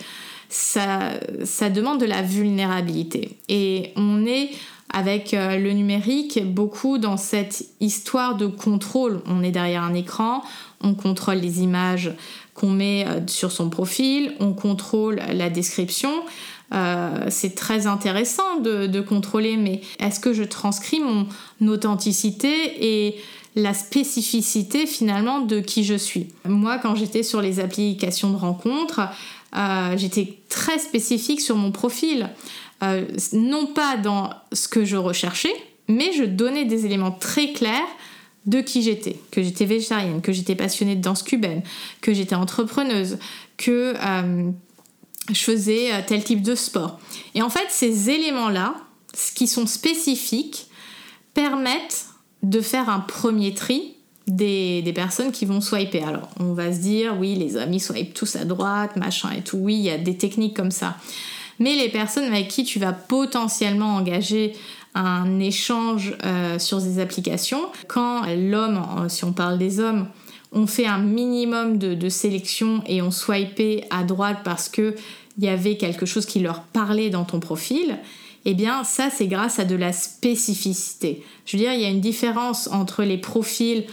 ça, 0.49 1.11
ça 1.45 1.69
demande 1.69 2.01
de 2.01 2.07
la 2.07 2.23
vulnérabilité. 2.23 3.37
Et 3.51 3.93
on 3.97 4.25
est 4.25 4.51
avec 4.93 5.35
euh, 5.35 5.59
le 5.59 5.73
numérique 5.73 6.41
beaucoup 6.43 6.97
dans 6.97 7.19
cette 7.19 7.67
histoire 7.81 8.37
de 8.37 8.47
contrôle. 8.47 9.21
On 9.27 9.43
est 9.43 9.51
derrière 9.51 9.83
un 9.83 9.95
écran, 9.95 10.43
on 10.81 10.95
contrôle 10.95 11.37
les 11.37 11.61
images 11.61 12.13
qu'on 12.55 12.71
met 12.71 13.05
euh, 13.07 13.21
sur 13.27 13.53
son 13.53 13.69
profil, 13.69 14.33
on 14.41 14.55
contrôle 14.55 15.17
la 15.17 15.51
description. 15.51 16.13
Euh, 16.75 17.27
c'est 17.29 17.55
très 17.55 17.87
intéressant 17.87 18.61
de, 18.61 19.01
contrôler, 19.01 19.57
mais 19.57 19.81
est-ce 19.99 20.21
que 20.21 20.33
je 20.33 20.43
transcris 20.43 21.01
mon 21.01 21.27
authenticité 21.69 22.55
et 22.81 23.17
la 23.55 23.73
spécificité 23.73 24.87
finalement 24.87 25.41
de 25.41 25.61
qui 25.61 25.85
je 25.85 25.95
suis? 25.95 26.29
Moi, 26.47 26.79
quand 26.79 26.95
j'étais 26.95 27.23
sur 27.23 27.41
les 27.41 27.61
applications 27.61 28.31
de 28.31 28.37
rencontres, 28.37 29.01
euh, 29.57 29.97
j'étais 29.97 30.39
très 30.49 30.79
spécifique 30.79 31.41
sur 31.41 31.57
mon 31.57 31.71
profil. 31.71 32.31
Euh, 32.83 33.05
non 33.33 33.67
pas 33.67 33.97
dans 33.97 34.31
ce 34.53 34.69
que 34.69 34.85
je 34.85 34.97
recherchais, 34.97 35.55
mais 35.89 36.13
je 36.13 36.25
donnais 36.25 36.65
des 36.65 36.85
éléments 36.85 37.13
très 37.13 37.53
clairs 37.53 37.87
de 38.45 38.61
qui 38.61 38.83
j'étais, 38.83 39.17
que 39.31 39.43
j'étais 39.43 39.65
végétarienne, 39.65 40.21
que 40.21 40.33
j'étais 40.33 40.55
passionnée 40.55 40.95
de 40.95 41.01
danse 41.01 41.23
cubaine, 41.23 41.63
que 42.01 42.13
j'étais 42.13 42.35
entrepreneuse, 42.35 43.19
que 43.57 43.95
je 45.31 45.43
faisais 45.43 45.93
euh, 45.93 46.01
tel 46.07 46.23
type 46.25 46.43
de 46.43 46.55
sport. 46.55 46.99
Et 47.35 47.43
en 47.43 47.51
fait, 47.51 47.67
ces 47.71 48.11
éléments-là, 48.11 48.75
qui 49.35 49.47
sont 49.47 49.67
spécifiques, 49.67 50.67
permettent 51.35 52.07
de 52.43 52.61
faire 52.61 52.89
un 52.89 53.01
premier 53.01 53.55
tri 53.55 53.95
des, 54.27 54.93
personnes 54.95 55.33
qui 55.33 55.47
vont 55.47 55.61
swiper. 55.61 56.03
Alors, 56.03 56.29
on 56.41 56.53
va 56.53 56.73
se 56.73 56.79
dire, 56.79 57.17
oui, 57.19 57.35
les 57.35 57.57
amis 57.57 57.81
swipent 57.81 58.15
tous 58.15 58.37
à 58.37 58.45
droite, 58.45 58.97
machin 58.97 59.31
et 59.31 59.43
tout. 59.43 59.59
Oui, 59.59 59.75
il 59.75 59.83
y 59.83 59.91
a 59.91 59.99
des 59.99 60.17
techniques 60.17 60.57
comme 60.57 60.71
ça. 60.71 60.97
Mais 61.59 61.75
les 61.75 61.89
personnes 61.89 62.25
avec 62.25 62.49
qui 62.49 62.65
tu 62.65 62.79
vas 62.79 62.93
potentiellement 62.93 63.97
engager 63.97 64.55
un 64.95 65.39
échange 65.41 66.15
euh, 66.25 66.59
sur 66.59 66.81
des 66.81 66.99
applications, 66.99 67.63
quand 67.89 68.23
l'homme, 68.37 69.07
si 69.09 69.25
on 69.25 69.33
parle 69.33 69.59
des 69.59 69.81
hommes, 69.81 70.09
on 70.57 70.67
fait 70.67 70.87
un 70.87 70.99
minimum 70.99 71.79
de, 71.79 72.09
sélection 72.09 72.83
et 72.87 73.03
on 73.03 73.11
swipé 73.11 73.85
à 73.91 74.03
droite 74.03 74.39
parce 74.43 74.69
que 74.69 74.97
il 75.39 75.45
y 75.45 75.49
avait 75.49 75.77
quelque 75.77 76.07
chose 76.07 76.25
qui 76.25 76.41
leur 76.41 76.63
parlait 76.63 77.11
dans 77.11 77.25
ton 77.25 77.41
profil, 77.41 77.99
eh 78.47 78.55
bien 78.55 78.83
ça 78.85 79.11
c'est 79.11 79.27
grâce 79.27 79.59
à 79.59 79.65
de 79.65 79.77
la 79.77 79.93
spécificité. 79.93 81.23
Je 81.45 81.57
veux 81.57 81.63
dire, 81.63 81.75
il 81.75 81.81
y 81.81 81.85
a 81.85 81.91
une 81.91 82.01
différence 82.01 82.69
entre 82.73 83.05
les 83.05 83.19
profils 83.19 83.85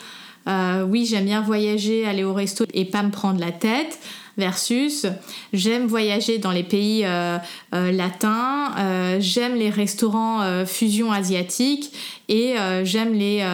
euh, 0.47 0.84
oui 0.84 1.06
j'aime 1.06 1.26
bien 1.26 1.41
voyager, 1.41 2.06
aller 2.06 2.23
au 2.23 2.34
resto 2.34 2.65
et 2.73 2.86
pas 2.86 3.04
me 3.04 3.12
prendre 3.12 3.39
la 3.39 3.52
tête, 3.52 3.99
versus 4.38 5.06
j'aime 5.54 5.86
voyager 5.86 6.38
dans 6.38 6.52
les 6.52 6.63
pays 6.63 7.06
euh, 7.06 7.38
euh, 7.73 7.91
latins, 7.91 9.19
j'aime 9.19 9.56
les 9.56 9.69
restaurants 9.69 10.65
fusion 10.65 11.12
asiatiques 11.12 11.93
et 12.30 12.56
j'aime 12.84 13.13
les 13.13 13.45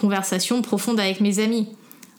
conversations 0.00 0.62
profondes 0.62 1.00
avec 1.00 1.20
mes 1.20 1.38
amis. 1.38 1.68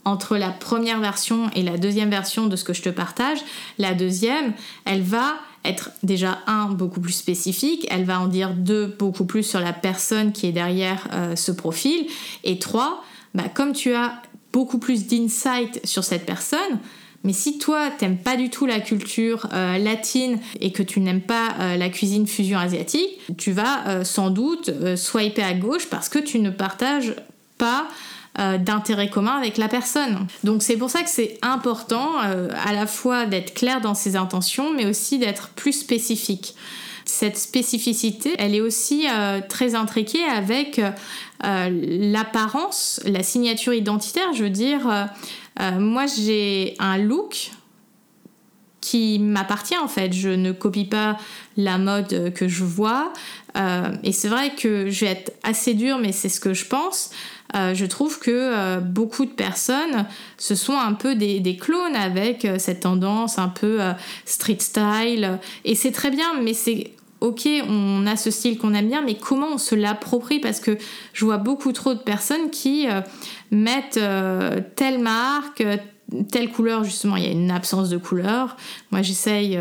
Entre 0.05 0.37
la 0.37 0.49
première 0.49 0.99
version 0.99 1.49
et 1.55 1.63
la 1.63 1.77
deuxième 1.77 2.09
version 2.09 2.47
de 2.47 2.55
ce 2.55 2.63
que 2.63 2.73
je 2.73 2.81
te 2.81 2.89
partage, 2.89 3.39
la 3.77 3.93
deuxième, 3.93 4.53
elle 4.85 5.01
va 5.01 5.35
être 5.63 5.89
déjà 6.03 6.39
un 6.45 6.67
beaucoup 6.67 7.01
plus 7.01 7.13
spécifique, 7.13 7.87
elle 7.89 8.05
va 8.05 8.21
en 8.21 8.27
dire 8.27 8.53
deux 8.53 8.85
beaucoup 8.85 9.25
plus 9.25 9.43
sur 9.43 9.59
la 9.59 9.73
personne 9.73 10.31
qui 10.31 10.45
est 10.45 10.51
derrière 10.51 11.07
ce 11.35 11.51
profil, 11.51 12.05
et 12.43 12.59
trois, 12.59 13.03
bah, 13.33 13.49
comme 13.51 13.73
tu 13.73 13.95
as 13.95 14.21
beaucoup 14.53 14.77
plus 14.77 15.07
d'insight 15.07 15.83
sur 15.83 16.03
cette 16.03 16.27
personne, 16.27 16.79
mais 17.25 17.33
si 17.33 17.57
toi, 17.57 17.89
t'aimes 17.89 18.19
pas 18.19 18.37
du 18.37 18.51
tout 18.51 18.67
la 18.67 18.79
culture 18.79 19.47
euh, 19.51 19.79
latine 19.79 20.39
et 20.61 20.71
que 20.71 20.83
tu 20.83 20.99
n'aimes 20.99 21.23
pas 21.23 21.55
euh, 21.59 21.75
la 21.75 21.89
cuisine 21.89 22.27
fusion 22.27 22.59
asiatique, 22.59 23.19
tu 23.35 23.51
vas 23.51 23.87
euh, 23.87 24.03
sans 24.03 24.29
doute 24.29 24.69
swiper 24.95 25.41
à 25.41 25.55
gauche 25.55 25.87
parce 25.89 26.07
que 26.07 26.19
tu 26.19 26.39
ne 26.39 26.51
partages 26.51 27.15
pas 27.57 27.87
d'intérêt 28.37 29.09
commun 29.09 29.37
avec 29.37 29.57
la 29.57 29.67
personne. 29.69 30.27
Donc 30.43 30.61
c'est 30.61 30.75
pour 30.75 30.89
ça 30.89 31.03
que 31.03 31.09
c'est 31.09 31.37
important 31.41 32.17
à 32.17 32.73
la 32.73 32.85
fois 32.85 33.25
d'être 33.25 33.53
clair 33.53 33.79
dans 33.79 33.93
ses 33.93 34.17
intentions, 34.17 34.73
mais 34.73 34.85
aussi 34.85 35.19
d'être 35.19 35.49
plus 35.49 35.71
spécifique. 35.71 36.55
Cette 37.05 37.37
spécificité, 37.37 38.35
elle 38.37 38.53
est 38.53 38.61
aussi 38.61 39.05
très 39.47 39.75
intriquée 39.75 40.23
avec 40.25 40.81
l'apparence, 41.41 42.99
la 43.05 43.23
signature 43.23 43.73
identitaire. 43.73 44.33
Je 44.33 44.43
veux 44.43 44.49
dire, 44.49 45.07
euh, 45.59 45.79
moi, 45.79 46.05
j'ai 46.05 46.75
un 46.79 46.97
look 46.97 47.51
qui 48.81 49.17
m'appartient 49.19 49.77
en 49.77 49.87
fait. 49.87 50.13
Je 50.13 50.29
ne 50.29 50.51
copie 50.51 50.85
pas 50.85 51.17
la 51.57 51.77
mode 51.77 52.33
que 52.33 52.47
je 52.47 52.63
vois. 52.63 53.13
Euh, 53.57 53.91
et 54.03 54.11
c'est 54.11 54.27
vrai 54.27 54.53
que 54.53 54.89
je 54.89 55.05
vais 55.05 55.11
être 55.11 55.33
assez 55.43 55.73
dure, 55.73 55.97
mais 55.97 56.11
c'est 56.11 56.29
ce 56.29 56.39
que 56.39 56.53
je 56.53 56.65
pense. 56.65 57.09
Euh, 57.55 57.73
je 57.73 57.85
trouve 57.85 58.19
que 58.19 58.79
beaucoup 58.79 59.25
de 59.25 59.31
personnes 59.31 60.05
se 60.37 60.55
sont 60.55 60.77
un 60.77 60.93
peu 60.93 61.15
des, 61.15 61.57
clones 61.59 61.95
avec 61.95 62.47
cette 62.57 62.81
tendance 62.81 63.39
un 63.39 63.49
peu 63.49 63.79
street 64.25 64.57
style. 64.59 65.39
Et 65.63 65.75
c'est 65.75 65.91
très 65.91 66.11
bien, 66.11 66.41
mais 66.41 66.53
c'est 66.53 66.91
ok, 67.21 67.47
on 67.67 68.05
a 68.05 68.15
ce 68.15 68.31
style 68.31 68.57
qu'on 68.57 68.73
aime 68.73 68.87
bien, 68.87 69.01
mais 69.01 69.15
comment 69.15 69.47
on 69.53 69.57
se 69.57 69.75
l'approprie? 69.75 70.39
Parce 70.39 70.59
que 70.59 70.77
je 71.13 71.25
vois 71.25 71.37
beaucoup 71.37 71.71
trop 71.71 71.93
de 71.93 71.99
personnes 71.99 72.49
qui 72.51 72.87
euh, 72.87 73.01
mettent 73.51 73.97
euh, 73.97 74.61
telle 74.75 74.99
marque, 74.99 75.61
euh, 75.61 75.77
telle 76.31 76.51
couleur, 76.51 76.83
justement, 76.83 77.15
il 77.15 77.23
y 77.23 77.27
a 77.27 77.31
une 77.31 77.51
absence 77.51 77.89
de 77.89 77.97
couleur. 77.97 78.57
Moi, 78.91 79.01
j'essaye, 79.01 79.59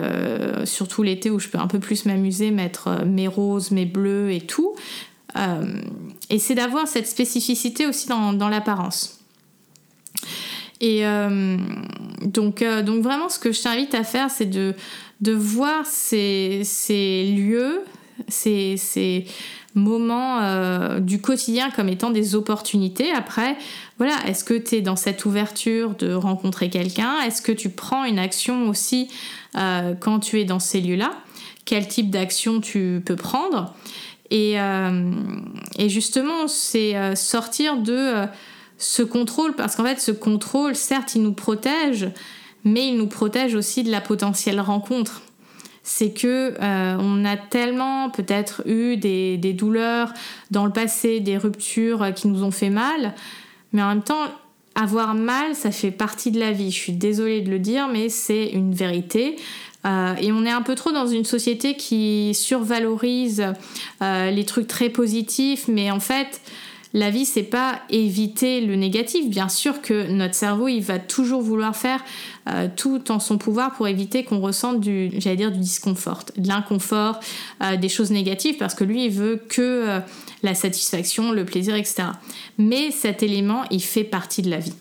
surtout 0.65 1.03
l'été 1.03 1.31
où 1.31 1.39
je 1.39 1.49
peux 1.49 1.59
un 1.59 1.67
peu 1.67 1.79
plus 1.79 2.05
m'amuser, 2.05 2.51
mettre 2.51 3.03
mes 3.07 3.29
roses, 3.29 3.71
mes 3.71 3.87
bleus 3.87 4.31
et 4.31 4.43
tout. 4.43 4.75
Et 6.31 6.38
c'est 6.38 6.55
d'avoir 6.55 6.87
cette 6.87 7.09
spécificité 7.09 7.87
aussi 7.87 8.09
dans, 8.09 8.49
l'apparence. 8.49 9.20
Et 10.81 11.05
donc, 12.23 12.64
donc 12.85 13.03
vraiment, 13.03 13.29
ce 13.29 13.38
que 13.38 13.53
je 13.53 13.62
t'invite 13.62 13.94
à 13.94 14.05
faire, 14.05 14.31
c'est 14.31 14.47
de 14.47 14.75
de 15.20 15.33
voir 15.33 15.87
ces, 15.87 16.62
lieux, 17.37 17.83
ces, 18.29 19.27
moments 19.75 20.40
euh, 20.40 21.01
du 21.01 21.20
quotidien 21.20 21.70
comme 21.70 21.88
étant 21.88 22.11
des 22.11 22.37
opportunités. 22.37 23.11
Après, 23.11 23.57
voilà, 23.99 24.14
est-ce 24.29 24.44
que 24.44 24.55
tu 24.55 24.77
es 24.77 24.81
dans 24.83 24.94
cette 24.94 25.25
ouverture 25.25 25.97
de 25.97 26.12
rencontrer 26.12 26.70
quelqu'un? 26.70 27.20
Est-ce 27.27 27.42
que 27.42 27.51
tu 27.51 27.70
prends 27.70 28.05
une 28.05 28.20
action 28.20 28.68
aussi 28.68 29.09
euh, 29.57 29.94
quand 29.99 30.20
tu 30.20 30.40
es 30.40 30.44
dans 30.44 30.61
ces 30.61 30.81
lieux-là? 30.81 31.11
Quel 31.64 31.88
type 31.88 32.11
d'action 32.11 32.61
tu 32.61 33.03
peux 33.05 33.16
prendre? 33.16 33.75
Et, 34.31 34.61
euh, 34.61 35.11
et, 35.79 35.89
justement, 35.89 36.49
c'est 36.49 37.15
sortir 37.15 37.77
de 37.77 38.27
ce 38.79 39.03
contrôle, 39.03 39.55
parce 39.55 39.77
qu'en 39.77 39.85
fait, 39.85 40.01
ce 40.01 40.13
contrôle, 40.13 40.75
certes, 40.75 41.15
il 41.15 41.23
nous 41.23 41.33
protège, 41.33 42.09
mais 42.65 42.89
il 42.89 42.97
nous 42.97 43.07
protège 43.07 43.55
aussi 43.55 43.83
de 43.83 43.91
la 43.91 44.01
potentielle 44.01 44.61
rencontre. 44.61 45.23
C'est 45.83 46.13
que 46.13 46.55
euh, 46.61 46.97
on 46.99 47.25
a 47.27 47.37
tellement 47.37 48.09
peut-être 48.09 48.63
eu 48.67 48.97
des, 48.97 49.53
douleurs 49.53 50.13
dans 50.51 50.65
le 50.65 50.73
passé, 50.73 51.21
des 51.21 51.37
ruptures 51.37 52.13
qui 52.15 52.27
nous 52.29 52.43
ont 52.43 52.51
fait 52.51 52.71
mal, 52.71 53.15
mais 53.73 53.83
en 53.83 53.89
même 53.89 54.03
temps, 54.03 54.25
avoir 54.75 55.15
mal, 55.15 55.55
ça 55.55 55.71
fait 55.71 55.91
partie 55.91 56.31
de 56.31 56.41
la 56.41 56.53
vie. 56.53 56.71
Je 56.71 56.79
suis 56.79 56.93
désolée 56.93 57.43
de 57.43 57.51
le 57.51 57.59
dire, 57.59 57.89
mais 57.89 58.09
c'est 58.09 58.47
une 58.47 58.75
vérité. 58.75 59.37
Euh, 59.87 60.14
et 60.18 60.33
on 60.33 60.44
est 60.44 60.51
un 60.51 60.62
peu 60.62 60.75
trop 60.75 60.92
dans 60.92 61.07
une 61.07 61.25
société 61.25 61.77
qui 61.77 62.33
survalorise 62.35 63.44
euh, 64.03 64.31
les 64.31 64.44
trucs 64.44 64.66
très 64.66 64.88
positifs, 64.88 65.68
mais 65.68 65.90
en 65.90 66.01
fait, 66.01 66.40
la 66.94 67.11
vie, 67.11 67.25
c'est 67.25 67.42
pas 67.42 67.81
éviter 67.90 68.61
le 68.61 68.77
négatif. 68.77 69.29
Bien 69.29 69.49
sûr 69.49 69.83
que 69.83 70.11
notre 70.11 70.35
cerveau, 70.35 70.68
il 70.68 70.81
va 70.81 71.01
toujours 71.01 71.42
vouloir 71.42 71.75
faire 71.75 72.01
euh, 72.49 72.68
tout 72.75 73.11
en 73.11 73.18
son 73.18 73.37
pouvoir 73.37 73.75
pour 73.75 73.88
éviter 73.88 74.23
qu'on 74.23 74.40
ressente 74.40 74.81
du, 74.81 75.11
j'allais 75.18 75.37
dire, 75.37 75.51
du 75.51 75.59
disconfort, 75.59 76.25
de 76.37 76.47
l'inconfort, 76.47 77.18
des 77.81 77.88
choses 77.88 78.12
négatives, 78.12 78.57
parce 78.59 78.75
que 78.75 78.85
lui, 78.85 79.07
il 79.07 79.11
veut 79.11 79.42
que 79.49 80.01
la 80.44 80.55
satisfaction, 80.55 81.33
le 81.33 81.44
plaisir, 81.44 81.75
etc. 81.75 82.05
Mais 82.59 82.92
cet 82.92 83.25
élément, 83.25 83.64
il 83.70 83.83
fait 83.83 84.05
partie 84.05 84.42
de 84.42 84.51
la 84.51 84.59
vie. 84.59 84.75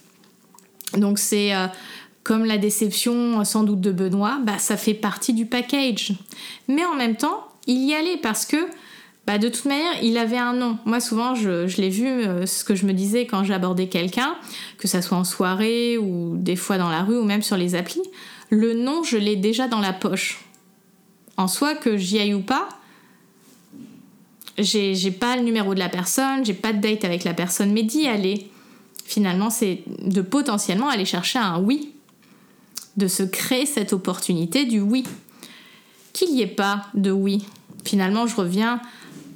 Donc 0.98 1.18
c'est 1.18 1.52
comme 2.24 2.46
la 2.46 2.58
déception 2.58 3.44
sans 3.44 3.64
doute 3.64 3.82
de 3.82 3.92
Benoît, 3.92 4.40
bah, 4.44 4.58
ça 4.58 4.78
fait 4.78 4.94
partie 4.94 5.34
du 5.34 5.46
package. 5.46 6.14
Mais 6.68 6.86
en 6.86 6.96
même 6.96 7.16
temps, 7.16 7.48
il 7.68 7.84
y 7.84 7.94
allait 7.94 8.18
parce 8.18 8.46
que 8.46 8.58
bah, 9.26 9.38
de 9.38 9.48
toute 9.48 9.66
manière, 9.66 10.02
il 10.02 10.18
avait 10.18 10.38
un 10.38 10.54
nom. 10.54 10.78
Moi, 10.86 11.00
souvent, 11.00 11.34
je, 11.34 11.82
l'ai 11.82 11.90
vu, 11.90 12.08
euh, 12.08 12.46
ce 12.46 12.66
que 12.66 12.76
je 12.76 12.86
me 12.86 12.94
disais 12.94 13.26
quand 13.26 13.44
j'abordais 13.44 13.88
quelqu'un, 13.88 14.36
que 14.78 14.88
ça 14.88 15.02
soit 15.02 15.18
en 15.18 15.24
soirée 15.24 15.98
ou 15.98 16.36
des 16.38 16.58
fois 16.58 16.78
dans 16.78 16.90
la 16.90 17.04
rue 17.04 17.18
ou 17.18 17.24
même 17.24 17.42
sur 17.42 17.56
les 17.56 17.76
applis, 17.76 18.04
le 18.50 18.74
nom, 18.74 19.04
je 19.04 19.18
l'ai 19.18 19.38
déjà 19.38 19.68
dans 19.68 19.80
la 19.80 19.94
poche. 19.94 20.44
En 21.38 21.48
soi, 21.48 21.74
que 21.74 21.98
j'y 21.98 22.20
aille 22.20 22.34
ou 22.34 22.42
pas, 22.42 22.68
j'ai 24.58 25.12
pas 25.12 25.36
le 25.38 25.42
numéro 25.42 25.74
de 25.74 25.80
la 25.80 25.90
personne, 25.90 26.46
j'ai 26.46 26.54
pas 26.54 26.74
de 26.74 26.80
date 26.80 27.06
avec 27.06 27.24
la 27.24 27.34
personne, 27.34 27.72
mais 27.72 27.84
d'y 27.84 28.08
aller, 28.08 28.52
finalement, 29.06 29.50
c'est 29.50 29.84
de 29.88 30.22
potentiellement 30.22 30.90
aller 30.90 31.06
chercher 31.06 31.40
un 31.40 31.60
oui, 31.60 31.93
de 32.98 33.08
se 33.08 33.24
créer 33.24 33.66
cette 33.66 33.94
opportunité 33.94 34.66
du 34.66 34.80
oui. 34.80 35.04
Qu'il 36.14 36.34
n'y 36.34 36.42
ait 36.42 36.48
pas 36.48 36.86
de 36.94 37.12
oui. 37.12 37.46
Finalement, 37.84 38.28
je 38.28 38.36
reviens 38.36 38.80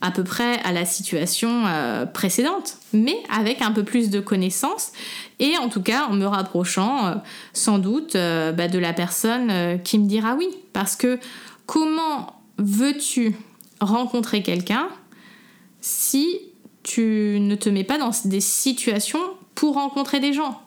à 0.01 0.11
peu 0.11 0.23
près 0.23 0.59
à 0.63 0.71
la 0.71 0.85
situation 0.85 1.65
euh, 1.65 2.05
précédente, 2.05 2.77
mais 2.93 3.17
avec 3.29 3.61
un 3.61 3.71
peu 3.71 3.83
plus 3.83 4.09
de 4.09 4.19
connaissances 4.19 4.91
et 5.39 5.57
en 5.57 5.69
tout 5.69 5.81
cas 5.81 6.05
en 6.05 6.13
me 6.13 6.25
rapprochant 6.25 7.07
euh, 7.07 7.15
sans 7.53 7.79
doute 7.79 8.15
euh, 8.15 8.51
bah, 8.51 8.67
de 8.67 8.79
la 8.79 8.93
personne 8.93 9.81
qui 9.83 9.99
me 9.99 10.07
dira 10.07 10.35
oui. 10.35 10.49
Parce 10.73 10.95
que 10.95 11.19
comment 11.65 12.41
veux-tu 12.57 13.35
rencontrer 13.79 14.43
quelqu'un 14.43 14.87
si 15.81 16.39
tu 16.83 17.37
ne 17.39 17.55
te 17.55 17.69
mets 17.69 17.83
pas 17.83 17.97
dans 17.97 18.11
des 18.25 18.41
situations 18.41 19.21
pour 19.55 19.75
rencontrer 19.75 20.19
des 20.19 20.33
gens? 20.33 20.61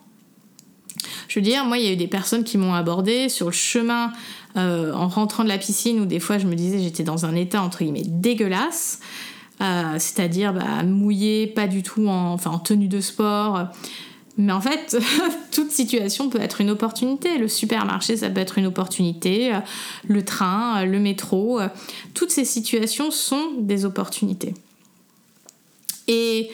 Je 1.31 1.39
veux 1.39 1.45
dire, 1.45 1.65
moi, 1.65 1.79
il 1.79 1.85
y 1.85 1.89
a 1.89 1.93
eu 1.93 1.97
des 1.97 2.09
personnes 2.09 2.43
qui 2.43 2.59
m'ont 2.59 2.75
abordé 2.75 3.29
sur 3.29 3.47
le 3.47 3.53
chemin 3.53 4.13
en 4.57 5.07
rentrant 5.07 5.45
de 5.45 5.49
la 5.49 5.59
piscine 5.59 6.01
où 6.01 6.07
des 6.07 6.19
fois 6.19 6.39
je 6.39 6.47
me 6.49 6.57
disais 6.57 6.81
j'étais 6.81 7.05
dans 7.05 7.25
un 7.25 7.37
état 7.37 7.63
entre 7.63 7.85
guillemets 7.85 8.03
dégueulasse. 8.05 8.99
c'est-à-dire 9.61 10.53
bah, 10.53 10.83
mouillé, 10.83 11.47
pas 11.47 11.69
du 11.69 11.85
tout 11.85 12.09
en, 12.09 12.33
enfin, 12.33 12.51
en 12.51 12.59
tenue 12.59 12.89
de 12.89 13.01
sport. 13.01 13.69
Mais 14.39 14.53
en 14.53 14.61
fait, 14.61 14.99
toute 15.53 15.71
situation 15.71 16.31
peut 16.31 16.41
être 16.41 16.61
une 16.61 16.71
opportunité. 16.71 17.39
Le 17.39 17.47
supermarché, 17.47 18.17
ça 18.17 18.29
peut 18.29 18.41
être 18.41 18.59
une 18.59 18.67
opportunité. 18.67 19.53
Le 20.09 20.25
train, 20.25 20.85
le 20.85 20.99
métro, 20.99 21.61
toutes 22.13 22.33
ces 22.33 22.45
situations 22.45 23.13
sont 23.13 23.53
des 23.61 23.85
opportunités. 23.85 24.55
Et 26.09 26.51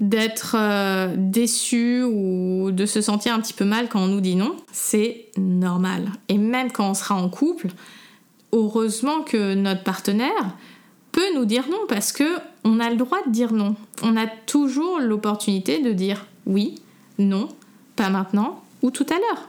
d'être 0.00 0.56
euh, 0.58 1.14
déçu 1.16 2.02
ou 2.02 2.70
de 2.72 2.86
se 2.86 3.00
sentir 3.00 3.34
un 3.34 3.40
petit 3.40 3.52
peu 3.52 3.64
mal 3.64 3.88
quand 3.88 4.00
on 4.00 4.08
nous 4.08 4.20
dit 4.20 4.36
non, 4.36 4.56
c'est 4.72 5.26
normal. 5.36 6.10
Et 6.28 6.38
même 6.38 6.72
quand 6.72 6.90
on 6.90 6.94
sera 6.94 7.14
en 7.14 7.28
couple, 7.28 7.68
heureusement 8.52 9.22
que 9.22 9.54
notre 9.54 9.82
partenaire 9.82 10.56
peut 11.12 11.34
nous 11.34 11.44
dire 11.44 11.64
non 11.70 11.80
parce 11.88 12.12
que 12.12 12.38
on 12.64 12.80
a 12.80 12.90
le 12.90 12.96
droit 12.96 13.18
de 13.26 13.30
dire 13.30 13.52
non. 13.52 13.76
On 14.02 14.16
a 14.16 14.26
toujours 14.26 14.98
l'opportunité 14.98 15.80
de 15.80 15.92
dire 15.92 16.26
oui, 16.46 16.76
non, 17.18 17.48
pas 17.96 18.10
maintenant 18.10 18.62
ou 18.82 18.90
tout 18.90 19.06
à 19.10 19.14
l'heure. 19.14 19.46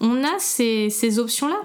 On 0.00 0.24
a 0.24 0.38
ces, 0.38 1.18
options-là. 1.18 1.60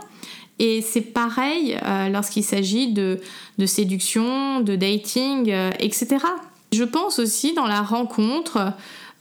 Et 0.60 0.82
c'est 0.82 1.02
pareil 1.02 1.78
euh, 1.84 2.10
lorsqu'il 2.10 2.44
s'agit 2.44 2.94
de, 2.94 3.20
séduction, 3.66 4.60
de 4.60 4.76
dating, 4.76 5.50
euh, 5.50 5.72
etc. 5.80 6.18
Je 6.74 6.86
pense 6.86 7.20
aussi 7.20 7.54
dans 7.54 7.68
la 7.68 7.82
rencontre, 7.82 8.72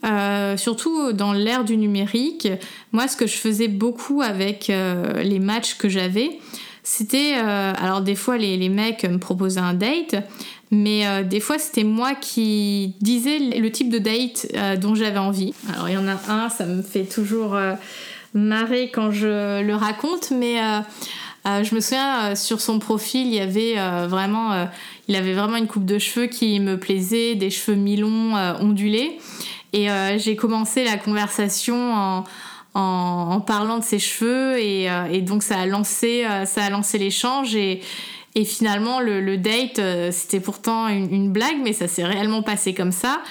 euh, 0.05 0.57
surtout 0.57 1.13
dans 1.13 1.33
l'ère 1.33 1.65
du 1.65 1.77
numérique, 1.77 2.47
moi 2.93 3.09
ce 3.09 3.17
que 3.17 3.27
je 3.27 3.37
faisais 3.37 3.67
beaucoup 3.67 4.23
avec 4.23 4.71
euh, 4.71 5.25
les 5.25 5.41
matchs 5.41 5.75
que 5.75 5.89
j'avais, 5.89 6.39
c'était, 6.85 7.35
euh, 7.39 7.73
alors 7.77 8.03
des 8.03 8.15
fois 8.15 8.39
les, 8.39 8.69
mecs 8.69 9.03
me 9.03 9.19
proposaient 9.19 9.59
un 9.59 9.75
date, 9.75 10.15
mais 10.71 11.25
des 11.25 11.41
fois 11.41 11.59
c'était 11.59 11.83
moi 11.83 12.15
qui 12.15 12.95
disais 13.01 13.41
le 13.41 13.73
type 13.73 13.91
de 13.91 13.99
date 13.99 14.47
dont 14.81 14.95
j'avais 14.95 15.19
envie. 15.19 15.53
Alors 15.75 15.89
il 15.89 15.95
y 15.95 15.99
en 15.99 16.07
a 16.07 16.17
un, 16.29 16.49
ça 16.51 16.67
me 16.67 16.83
fait 16.83 17.05
toujours 17.05 17.59
marrer 18.33 18.93
quand 18.95 19.11
je 19.11 19.61
le 19.61 19.75
raconte, 19.75 20.31
mais 20.31 20.61
je 21.45 21.75
me 21.75 21.81
souviens 21.81 22.37
sur 22.37 22.61
son 22.61 22.79
profil, 22.79 23.27
il 23.27 23.35
y 23.35 23.41
avait 23.41 23.75
vraiment 24.07 24.69
il 25.11 25.17
avait 25.17 25.35
vraiment 25.35 25.57
une 25.57 25.67
coupe 25.67 25.85
de 25.85 25.99
cheveux 25.99 26.29
qui 26.29 26.61
me 26.61 26.79
plaisait, 26.79 27.35
des 27.35 27.51
cheveux 27.51 27.77
mi-longs, 27.77 28.37
euh, 28.37 28.55
ondulés. 28.61 29.19
Et 29.73 29.91
euh, 29.91 30.17
j'ai 30.19 30.37
commencé 30.37 30.85
la 30.85 30.97
conversation 30.99 32.25
en, 32.75 33.41
parlant 33.41 33.79
de 33.79 33.83
ses 33.83 33.99
cheveux 33.99 34.57
et, 34.61 34.89
euh, 34.89 35.21
donc 35.23 35.43
ça 35.43 35.59
a 35.59 35.67
lancé, 35.67 36.25
ça 36.47 36.71
lancé 36.71 36.97
l'échange 36.99 37.57
et, 37.57 37.81
et 38.37 38.45
finalement, 38.45 39.01
le, 39.01 39.37
date, 39.39 39.81
euh, 39.81 40.11
c'était 40.13 40.39
pourtant 40.39 40.87
une, 40.87 41.33
blague, 41.33 41.57
mais 41.65 41.73
ça 41.73 41.89
s'est 41.89 42.05
réellement 42.05 42.43
passé 42.43 42.75
comme 42.75 42.93
ça, 42.93 43.23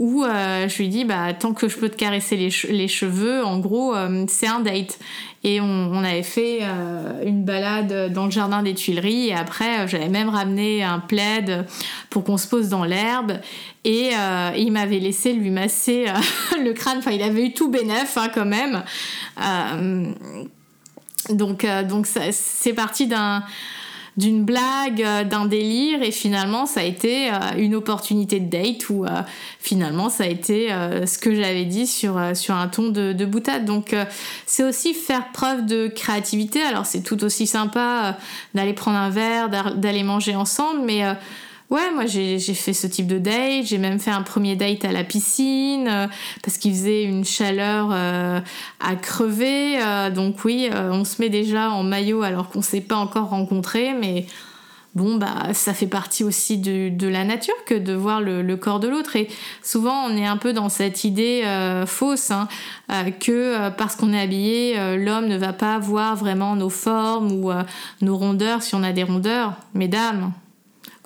où 0.00 0.24
euh, 0.24 0.68
je 0.68 0.78
lui 0.78 0.88
dis, 0.88 1.04
bah, 1.04 1.32
tant 1.32 1.54
que 1.54 1.68
je 1.68 1.76
peux 1.76 1.88
te 1.88 1.96
caresser 1.96 2.36
les, 2.36 2.88
cheveux, 2.88 3.44
en 3.44 3.60
gros, 3.60 3.94
euh, 3.94 4.24
c'est 4.26 4.48
un 4.48 4.58
date. 4.58 4.98
Et 5.44 5.60
on, 5.60 6.02
avait 6.02 6.24
fait 6.24 6.62
une 7.24 7.44
balade 7.44 8.12
dans 8.12 8.24
le 8.24 8.32
jardin 8.32 8.64
des 8.64 8.74
Tuileries, 8.74 9.28
et 9.28 9.34
après, 9.34 9.86
j'avais 9.86 10.08
même 10.08 10.28
ramené 10.28 10.82
un 10.82 10.98
plaid 10.98 11.64
pour 12.10 12.24
qu'on 12.24 12.36
se 12.36 12.48
pose 12.48 12.68
dans 12.68 12.82
l'herbe, 12.82 13.34
et, 13.84 14.10
il 14.56 14.72
m'avait 14.72 14.98
laissé 14.98 15.32
lui 15.34 15.50
masser 15.50 16.06
le 16.64 16.72
crâne, 16.72 16.98
enfin, 16.98 17.12
il 17.12 17.22
avait 17.22 17.46
eu 17.46 17.52
tout 17.52 17.70
bénef 17.70 18.18
hein, 18.18 18.28
quand 18.34 18.46
même. 18.46 18.82
donc, 21.30 21.64
donc 21.88 22.08
c'est 22.08 22.72
parti 22.72 23.06
d'un 23.06 23.44
d'une 24.18 24.44
blague, 24.44 25.00
euh, 25.00 25.22
d'un 25.22 25.46
délire, 25.46 26.02
et 26.02 26.10
finalement 26.10 26.66
ça 26.66 26.80
a 26.80 26.82
été 26.82 27.30
euh, 27.30 27.36
une 27.56 27.76
opportunité 27.76 28.40
de 28.40 28.50
date 28.50 28.90
où 28.90 29.04
euh, 29.04 29.22
finalement 29.60 30.10
ça 30.10 30.24
a 30.24 30.26
été 30.26 30.68
ce 31.06 31.18
que 31.18 31.34
j'avais 31.34 31.64
dit 31.64 31.86
sur, 31.86 32.18
un 32.18 32.68
ton 32.68 32.88
de 32.88 33.24
boutade. 33.24 33.64
Donc 33.64 33.94
c'est 34.46 34.64
aussi 34.64 34.92
faire 34.92 35.30
preuve 35.32 35.66
de 35.66 35.86
créativité. 35.86 36.60
Alors 36.62 36.84
c'est 36.84 37.02
tout 37.02 37.22
aussi 37.22 37.46
sympa 37.46 38.16
d'aller 38.54 38.72
prendre 38.72 38.98
un 38.98 39.10
verre, 39.10 39.48
d'aller 39.48 40.02
manger 40.02 40.34
ensemble, 40.34 40.80
mais 40.84 41.04
Ouais, 41.70 41.90
moi 41.92 42.06
j'ai 42.06 42.38
fait 42.38 42.72
ce 42.72 42.86
type 42.86 43.06
de 43.06 43.18
date, 43.18 43.66
j'ai 43.66 43.76
même 43.76 43.98
fait 43.98 44.10
un 44.10 44.22
premier 44.22 44.56
date 44.56 44.86
à 44.86 44.92
la 44.92 45.04
piscine 45.04 45.86
euh, 45.86 46.06
parce 46.42 46.56
qu'il 46.56 46.72
faisait 46.72 47.04
une 47.04 47.26
chaleur 47.26 47.90
euh, 47.92 48.40
à 48.80 48.96
crever. 48.96 49.78
Euh, 49.82 50.08
donc 50.08 50.46
oui, 50.46 50.70
on 50.72 51.04
se 51.04 51.20
met 51.20 51.28
déjà 51.28 51.70
en 51.70 51.82
maillot 51.82 52.22
alors 52.22 52.48
qu'on 52.48 52.62
s'est 52.62 52.80
pas 52.80 52.96
encore 52.96 53.28
rencontré, 53.28 53.92
mais 53.92 54.24
bon 54.94 55.16
bah 55.16 55.52
ça 55.52 55.74
fait 55.74 55.86
partie 55.86 56.24
aussi 56.24 56.56
de, 56.56 57.06
la 57.06 57.24
nature 57.24 57.54
que 57.66 57.74
de 57.74 57.92
voir 57.92 58.22
le, 58.22 58.56
corps 58.56 58.80
de 58.80 58.88
l'autre. 58.88 59.16
Et 59.16 59.28
souvent 59.62 60.06
on 60.06 60.16
est 60.16 60.26
un 60.26 60.38
peu 60.38 60.54
dans 60.54 60.70
cette 60.70 61.04
idée 61.04 61.42
fausse 61.86 62.30
hein, 62.30 62.48
que 63.20 63.68
parce 63.76 63.94
qu'on 63.94 64.14
est 64.14 64.20
habillé, 64.20 64.96
l'homme 64.96 65.26
ne 65.26 65.36
va 65.36 65.52
pas 65.52 65.78
voir 65.78 66.16
vraiment 66.16 66.56
nos 66.56 66.70
formes 66.70 67.30
ou 67.30 67.52
nos 68.00 68.16
rondeurs 68.16 68.62
si 68.62 68.74
on 68.74 68.82
a 68.82 68.92
des 68.92 69.02
rondeurs. 69.02 69.52
Mesdames, 69.74 70.32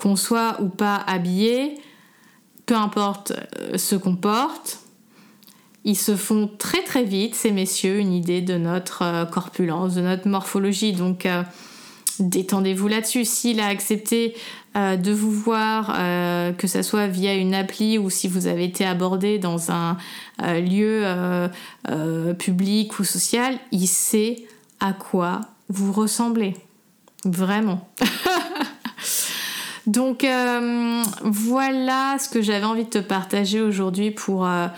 qu'on 0.03 0.17
soit 0.17 0.61
ou 0.61 0.69
pas 0.69 0.97
habillé, 0.97 1.77
peu 2.67 2.75
importe 2.75 3.33
euh, 3.61 3.79
ce 3.79 3.95
qu'on 3.95 4.17
porte, 4.17 4.81
ils 5.85 5.97
se 5.97 6.17
font 6.17 6.51
très 6.59 6.83
très 6.83 7.05
vite, 7.05 7.37
ces 7.37 7.53
messieurs, 7.53 8.01
une 8.01 8.13
idée 8.13 8.41
de 8.41 8.57
notre 8.57 9.03
euh, 9.03 9.25
corpulence, 9.25 9.95
de 9.95 10.01
notre 10.01 10.27
morphologie. 10.27 10.93
Donc 10.93 11.25
euh, 11.25 11.45
détendez-vous 12.19 12.89
là-dessus. 12.89 13.25
S'il 13.25 13.61
a 13.61 13.67
accepté 13.67 14.35
de 14.75 15.13
vous 15.13 15.31
voir, 15.31 15.89
que 16.57 16.67
ce 16.67 16.81
soit 16.81 17.07
via 17.07 17.35
une 17.35 17.55
appli 17.55 17.99
ou 17.99 18.09
si 18.09 18.27
vous 18.27 18.47
avez 18.47 18.65
été 18.65 18.87
abordé 18.87 19.39
dans 19.39 19.71
un 19.71 19.99
lieu 20.41 21.05
public 22.39 22.99
ou 22.99 23.05
social, 23.05 23.59
il 23.71 23.87
sait 23.87 24.45
à 24.81 24.95
quoi 24.95 25.43
vous 25.69 25.93
ressemblez. 25.93 26.55
Vraiment. 27.27 27.87
Donc 29.87 30.23
euh, 30.23 31.03
voilà 31.23 32.17
ce 32.19 32.29
que 32.29 32.41
j'avais 32.41 32.65
envie 32.65 32.85
de 32.85 32.91
te 32.91 32.99
partager 32.99 33.61
aujourd'hui 33.61 34.13
pour, 34.13 34.47
euh, 34.47 34.69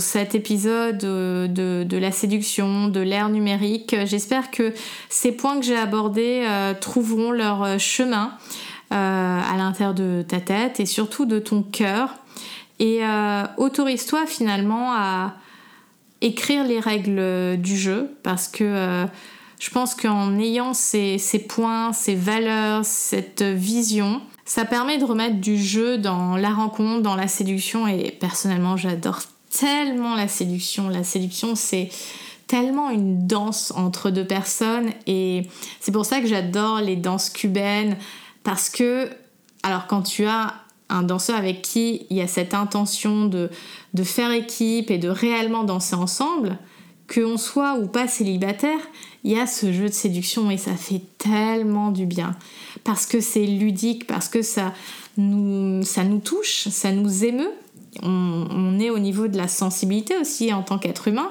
cet 0.00 0.34
épisode 0.34 0.98
de, 0.98 1.96
la 1.96 2.12
séduction, 2.12 2.88
de 2.88 3.00
l'ère 3.00 3.28
numérique. 3.28 3.96
J'espère 4.04 4.50
que 4.50 4.72
ces 5.08 5.32
points 5.32 5.58
que 5.58 5.64
j'ai 5.64 5.76
abordés 5.76 6.44
euh, 6.46 6.74
trouveront 6.78 7.30
leur 7.30 7.78
chemin 7.78 8.32
à 8.90 9.56
l'intérieur 9.56 9.92
de 9.92 10.24
ta 10.26 10.40
tête 10.40 10.78
et 10.78 10.86
surtout 10.86 11.26
de 11.26 11.38
ton 11.40 11.62
cœur. 11.62 12.14
Et 12.78 13.00
autorise-toi 13.56 14.26
finalement 14.26 14.92
à 14.92 15.34
écrire 16.20 16.64
les 16.64 16.78
règles 16.78 17.56
du 17.60 17.76
jeu 17.76 18.16
parce 18.22 18.46
que 18.46 19.06
je 19.58 19.70
pense 19.70 19.96
qu'en 19.96 20.38
ayant 20.38 20.74
ces, 20.74 21.18
points, 21.48 21.92
ces 21.92 22.14
valeurs, 22.14 22.84
cette 22.84 23.42
vision, 23.42 24.20
ça 24.44 24.64
permet 24.64 24.98
de 24.98 25.04
remettre 25.04 25.36
du 25.36 25.56
jeu 25.56 25.98
dans 25.98 26.36
la 26.36 26.50
rencontre, 26.50 27.02
dans 27.02 27.16
la 27.16 27.28
séduction. 27.28 27.86
Et 27.86 28.10
personnellement, 28.10 28.76
j'adore 28.76 29.20
tellement 29.50 30.14
la 30.14 30.28
séduction. 30.28 30.88
La 30.88 31.04
séduction, 31.04 31.54
c'est 31.54 31.88
tellement 32.46 32.90
une 32.90 33.26
danse 33.26 33.72
entre 33.76 34.10
deux 34.10 34.26
personnes. 34.26 34.90
Et 35.06 35.48
c'est 35.80 35.92
pour 35.92 36.04
ça 36.04 36.20
que 36.20 36.26
j'adore 36.26 36.80
les 36.80 36.96
danses 36.96 37.30
cubaines. 37.30 37.96
Parce 38.42 38.68
que, 38.68 39.08
alors 39.62 39.86
quand 39.86 40.02
tu 40.02 40.26
as 40.26 40.54
un 40.90 41.02
danseur 41.02 41.36
avec 41.36 41.62
qui 41.62 42.06
il 42.10 42.18
y 42.18 42.20
a 42.20 42.28
cette 42.28 42.52
intention 42.52 43.24
de, 43.24 43.50
de 43.94 44.02
faire 44.02 44.30
équipe 44.30 44.90
et 44.90 44.98
de 44.98 45.08
réellement 45.08 45.64
danser 45.64 45.96
ensemble, 45.96 46.58
qu'on 47.14 47.36
soit 47.36 47.74
ou 47.74 47.86
pas 47.86 48.08
célibataire, 48.08 48.78
il 49.22 49.32
y 49.32 49.38
a 49.38 49.46
ce 49.46 49.72
jeu 49.72 49.88
de 49.88 49.94
séduction 49.94 50.50
et 50.50 50.58
ça 50.58 50.74
fait 50.74 51.02
tellement 51.18 51.90
du 51.90 52.06
bien. 52.06 52.36
Parce 52.82 53.06
que 53.06 53.20
c'est 53.20 53.46
ludique, 53.46 54.06
parce 54.06 54.28
que 54.28 54.42
ça 54.42 54.72
nous, 55.16 55.82
touche, 56.22 56.68
ça 56.68 56.92
nous 56.92 57.24
émeut. 57.24 57.52
On, 58.02 58.78
est 58.80 58.90
au 58.90 58.98
niveau 58.98 59.28
de 59.28 59.36
la 59.36 59.48
sensibilité 59.48 60.16
aussi 60.18 60.52
en 60.52 60.62
tant 60.62 60.78
qu'être 60.78 61.08
humain. 61.08 61.30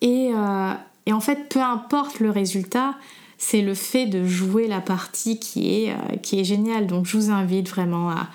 Et, 0.00 0.30
euh, 0.34 0.72
et, 1.06 1.12
en 1.12 1.20
fait, 1.20 1.48
peu 1.48 1.60
importe 1.60 2.18
le 2.18 2.30
résultat, 2.30 2.94
c'est 3.38 3.62
le 3.62 3.74
fait 3.74 4.06
de 4.06 4.24
jouer 4.24 4.66
la 4.66 4.80
partie 4.80 5.38
qui 5.38 5.84
est, 5.84 5.90
euh, 5.92 6.16
qui 6.22 6.40
est 6.40 6.44
génial. 6.44 6.86
Donc 6.86 7.06
je 7.06 7.16
vous 7.16 7.30
invite 7.30 7.68
vraiment 7.68 8.10
à, 8.10 8.28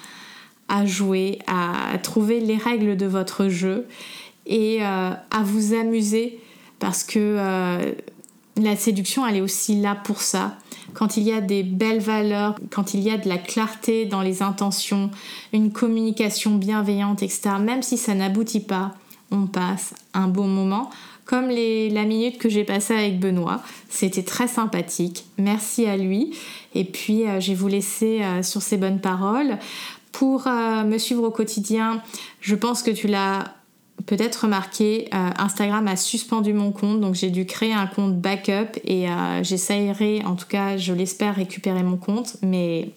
à 0.70 0.86
jouer, 0.86 1.40
à 1.48 1.98
trouver 2.02 2.40
les 2.40 2.58
règles 2.58 2.96
de 2.96 3.06
votre 3.06 3.50
jeu 3.50 3.88
et 4.46 4.78
euh, 4.82 5.12
à 5.12 5.44
vous 5.44 5.74
amuser 5.74 6.40
parce 6.80 7.04
que 7.04 7.20
euh, 7.20 7.92
la 8.58 8.76
séduction, 8.76 9.26
elle 9.28 9.38
est 9.38 9.42
aussi 9.42 9.80
là 9.80 9.96
pour 9.96 10.22
ça. 10.22 10.58
Quand 10.94 11.18
il 11.18 11.24
y 11.24 11.32
a 11.32 11.42
des 11.42 11.64
belles 11.64 12.00
valeurs, 12.00 12.56
quand 12.72 12.94
il 12.94 13.02
y 13.02 13.12
a 13.12 13.18
de 13.18 13.30
la 13.30 13.38
clarté 13.38 14.06
dans 14.06 14.22
les 14.22 14.42
intentions, 14.42 15.12
une 15.54 15.72
communication 15.72 16.56
bienveillante, 16.56 17.22
etc., 17.22 17.52
même 17.62 17.84
si 17.84 17.98
ça 17.98 18.16
n'aboutit 18.16 18.62
pas, 18.62 18.96
on 19.32 19.46
passe 19.46 19.94
un 20.14 20.28
bon 20.28 20.48
moment. 20.48 20.90
Comme 21.26 21.50
la 21.50 22.06
minute 22.06 22.40
que 22.40 22.50
j'ai 22.50 22.64
passée 22.64 22.96
avec 22.96 23.20
Benoît, 23.20 23.62
c'était 23.88 24.24
très 24.24 24.48
sympathique. 24.48 25.26
Merci 25.38 25.86
à 25.86 25.96
lui. 25.96 26.36
Et 26.74 26.86
puis, 26.86 27.28
euh, 27.28 27.40
je 27.40 27.50
vais 27.50 27.56
vous 27.56 27.68
laisser 27.68 28.24
euh, 28.24 28.42
sur 28.42 28.64
ces 28.64 28.78
bonnes 28.78 29.00
paroles. 29.00 29.60
Pour 30.12 30.48
me 30.48 30.98
suivre 30.98 31.24
au 31.24 31.30
quotidien, 31.30 32.02
je 32.42 32.56
pense 32.56 32.82
que 32.82 32.90
tu 32.90 33.08
l'as 33.08 33.54
peut-être 34.06 34.44
remarqué, 34.44 35.10
Instagram 35.12 35.88
a 35.88 35.96
suspendu 35.96 36.54
mon 36.54 36.72
compte, 36.72 37.00
donc 37.02 37.16
j'ai 37.16 37.30
dû 37.30 37.46
créer 37.46 37.74
un 37.74 37.88
compte 37.88 38.20
backup 38.20 38.80
et 38.86 39.08
j'essayerai, 39.44 40.24
en 40.26 40.36
tout 40.36 40.48
cas, 40.48 40.78
je 40.78 40.94
l'espère, 40.94 41.36
récupérer 41.36 41.84
mon 41.84 41.98
compte, 41.98 42.38
mais 42.42 42.90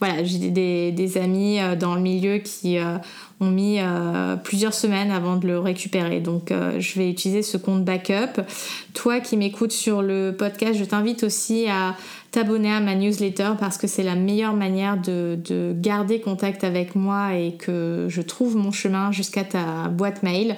voilà, 0.00 0.24
j'ai 0.24 0.50
des, 0.50 1.18
amis 1.18 1.58
dans 1.78 1.94
le 1.94 2.00
milieu 2.00 2.38
qui 2.38 2.78
ont 3.40 3.50
mis 3.50 3.78
euh, 3.80 4.36
plusieurs 4.36 4.74
semaines 4.74 5.10
avant 5.10 5.36
de 5.36 5.46
le 5.46 5.58
récupérer. 5.58 6.20
Donc 6.20 6.50
euh, 6.50 6.80
je 6.80 6.98
vais 6.98 7.10
utiliser 7.10 7.42
ce 7.42 7.56
compte 7.56 7.84
backup. 7.84 8.40
Toi 8.94 9.20
qui 9.20 9.36
m'écoutes 9.36 9.72
sur 9.72 10.02
le 10.02 10.34
podcast, 10.36 10.78
je 10.78 10.84
t'invite 10.84 11.22
aussi 11.22 11.66
à 11.68 11.96
t'abonner 12.36 12.70
à 12.70 12.80
ma 12.80 12.94
newsletter 12.94 13.52
parce 13.58 13.78
que 13.78 13.86
c'est 13.86 14.02
la 14.02 14.14
meilleure 14.14 14.52
manière 14.52 15.00
de, 15.00 15.74
garder 15.74 16.20
contact 16.20 16.64
avec 16.64 16.94
moi 16.94 17.34
et 17.34 17.56
que 17.56 18.06
je 18.10 18.20
trouve 18.20 18.56
mon 18.56 18.72
chemin 18.72 19.10
jusqu'à 19.10 19.42
ta 19.42 19.88
boîte 19.88 20.22
mail. 20.22 20.56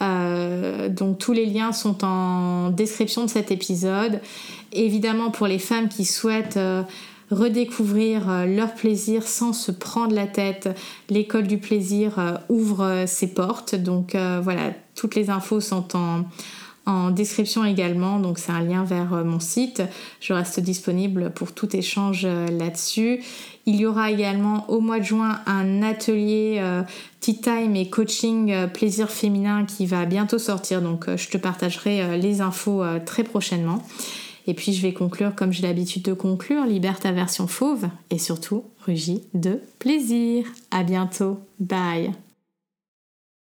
Euh, 0.00 0.88
donc 0.88 1.18
tous 1.18 1.32
les 1.32 1.46
liens 1.46 1.72
sont 1.72 2.04
en 2.04 2.70
description 2.70 3.24
de 3.24 3.30
cet 3.30 3.50
épisode. 3.50 4.20
Évidemment 4.72 5.32
pour 5.32 5.48
les 5.48 5.58
femmes 5.58 5.88
qui 5.88 6.04
souhaitent 6.04 6.58
redécouvrir 7.30 8.28
euh, 8.30 8.46
leur 8.46 8.74
plaisir 8.74 9.26
sans 9.26 9.52
se 9.52 9.70
prendre 9.70 10.14
la 10.14 10.26
tête. 10.26 10.68
L'école 11.10 11.46
du 11.46 11.58
plaisir 11.58 12.18
euh, 12.18 12.34
ouvre 12.48 12.84
euh, 12.84 13.06
ses 13.06 13.28
portes. 13.28 13.74
Donc 13.74 14.16
voilà, 14.42 14.72
toutes 14.94 15.14
les 15.14 15.30
infos 15.30 15.60
sont 15.60 15.88
en, 16.88 17.10
description 17.10 17.64
également, 17.64 18.18
donc 18.18 18.38
c'est 18.38 18.52
un 18.52 18.60
lien 18.60 18.84
vers 18.84 19.24
mon 19.24 19.40
site. 19.40 19.82
Je 20.20 20.32
reste 20.32 20.60
disponible 20.60 21.30
pour 21.30 21.52
tout 21.52 21.76
échange 21.76 22.26
là-dessus. 22.26 23.22
Il 23.66 23.76
y 23.76 23.86
aura 23.86 24.10
également 24.10 24.68
au 24.70 24.80
mois 24.80 24.98
de 24.98 25.04
juin 25.04 25.40
un 25.46 25.82
atelier 25.82 26.62
Tea 27.20 27.40
Time 27.40 27.76
et 27.76 27.90
coaching 27.90 28.68
plaisir 28.72 29.10
féminin 29.10 29.64
qui 29.64 29.86
va 29.86 30.06
bientôt 30.06 30.38
sortir, 30.38 30.80
donc 30.80 31.06
je 31.14 31.28
te 31.28 31.36
partagerai 31.36 32.18
les 32.18 32.40
infos 32.40 32.82
très 33.04 33.24
prochainement. 33.24 33.82
Et 34.48 34.54
puis 34.54 34.72
je 34.72 34.80
vais 34.80 34.94
conclure 34.94 35.34
comme 35.34 35.52
j'ai 35.52 35.62
l'habitude 35.62 36.02
de 36.02 36.14
conclure, 36.14 36.64
libère 36.64 36.98
ta 36.98 37.12
version 37.12 37.46
fauve 37.46 37.86
et 38.10 38.18
surtout 38.18 38.64
rugis 38.86 39.22
de 39.34 39.60
plaisir. 39.78 40.46
À 40.70 40.84
bientôt. 40.84 41.38
Bye. 41.60 42.12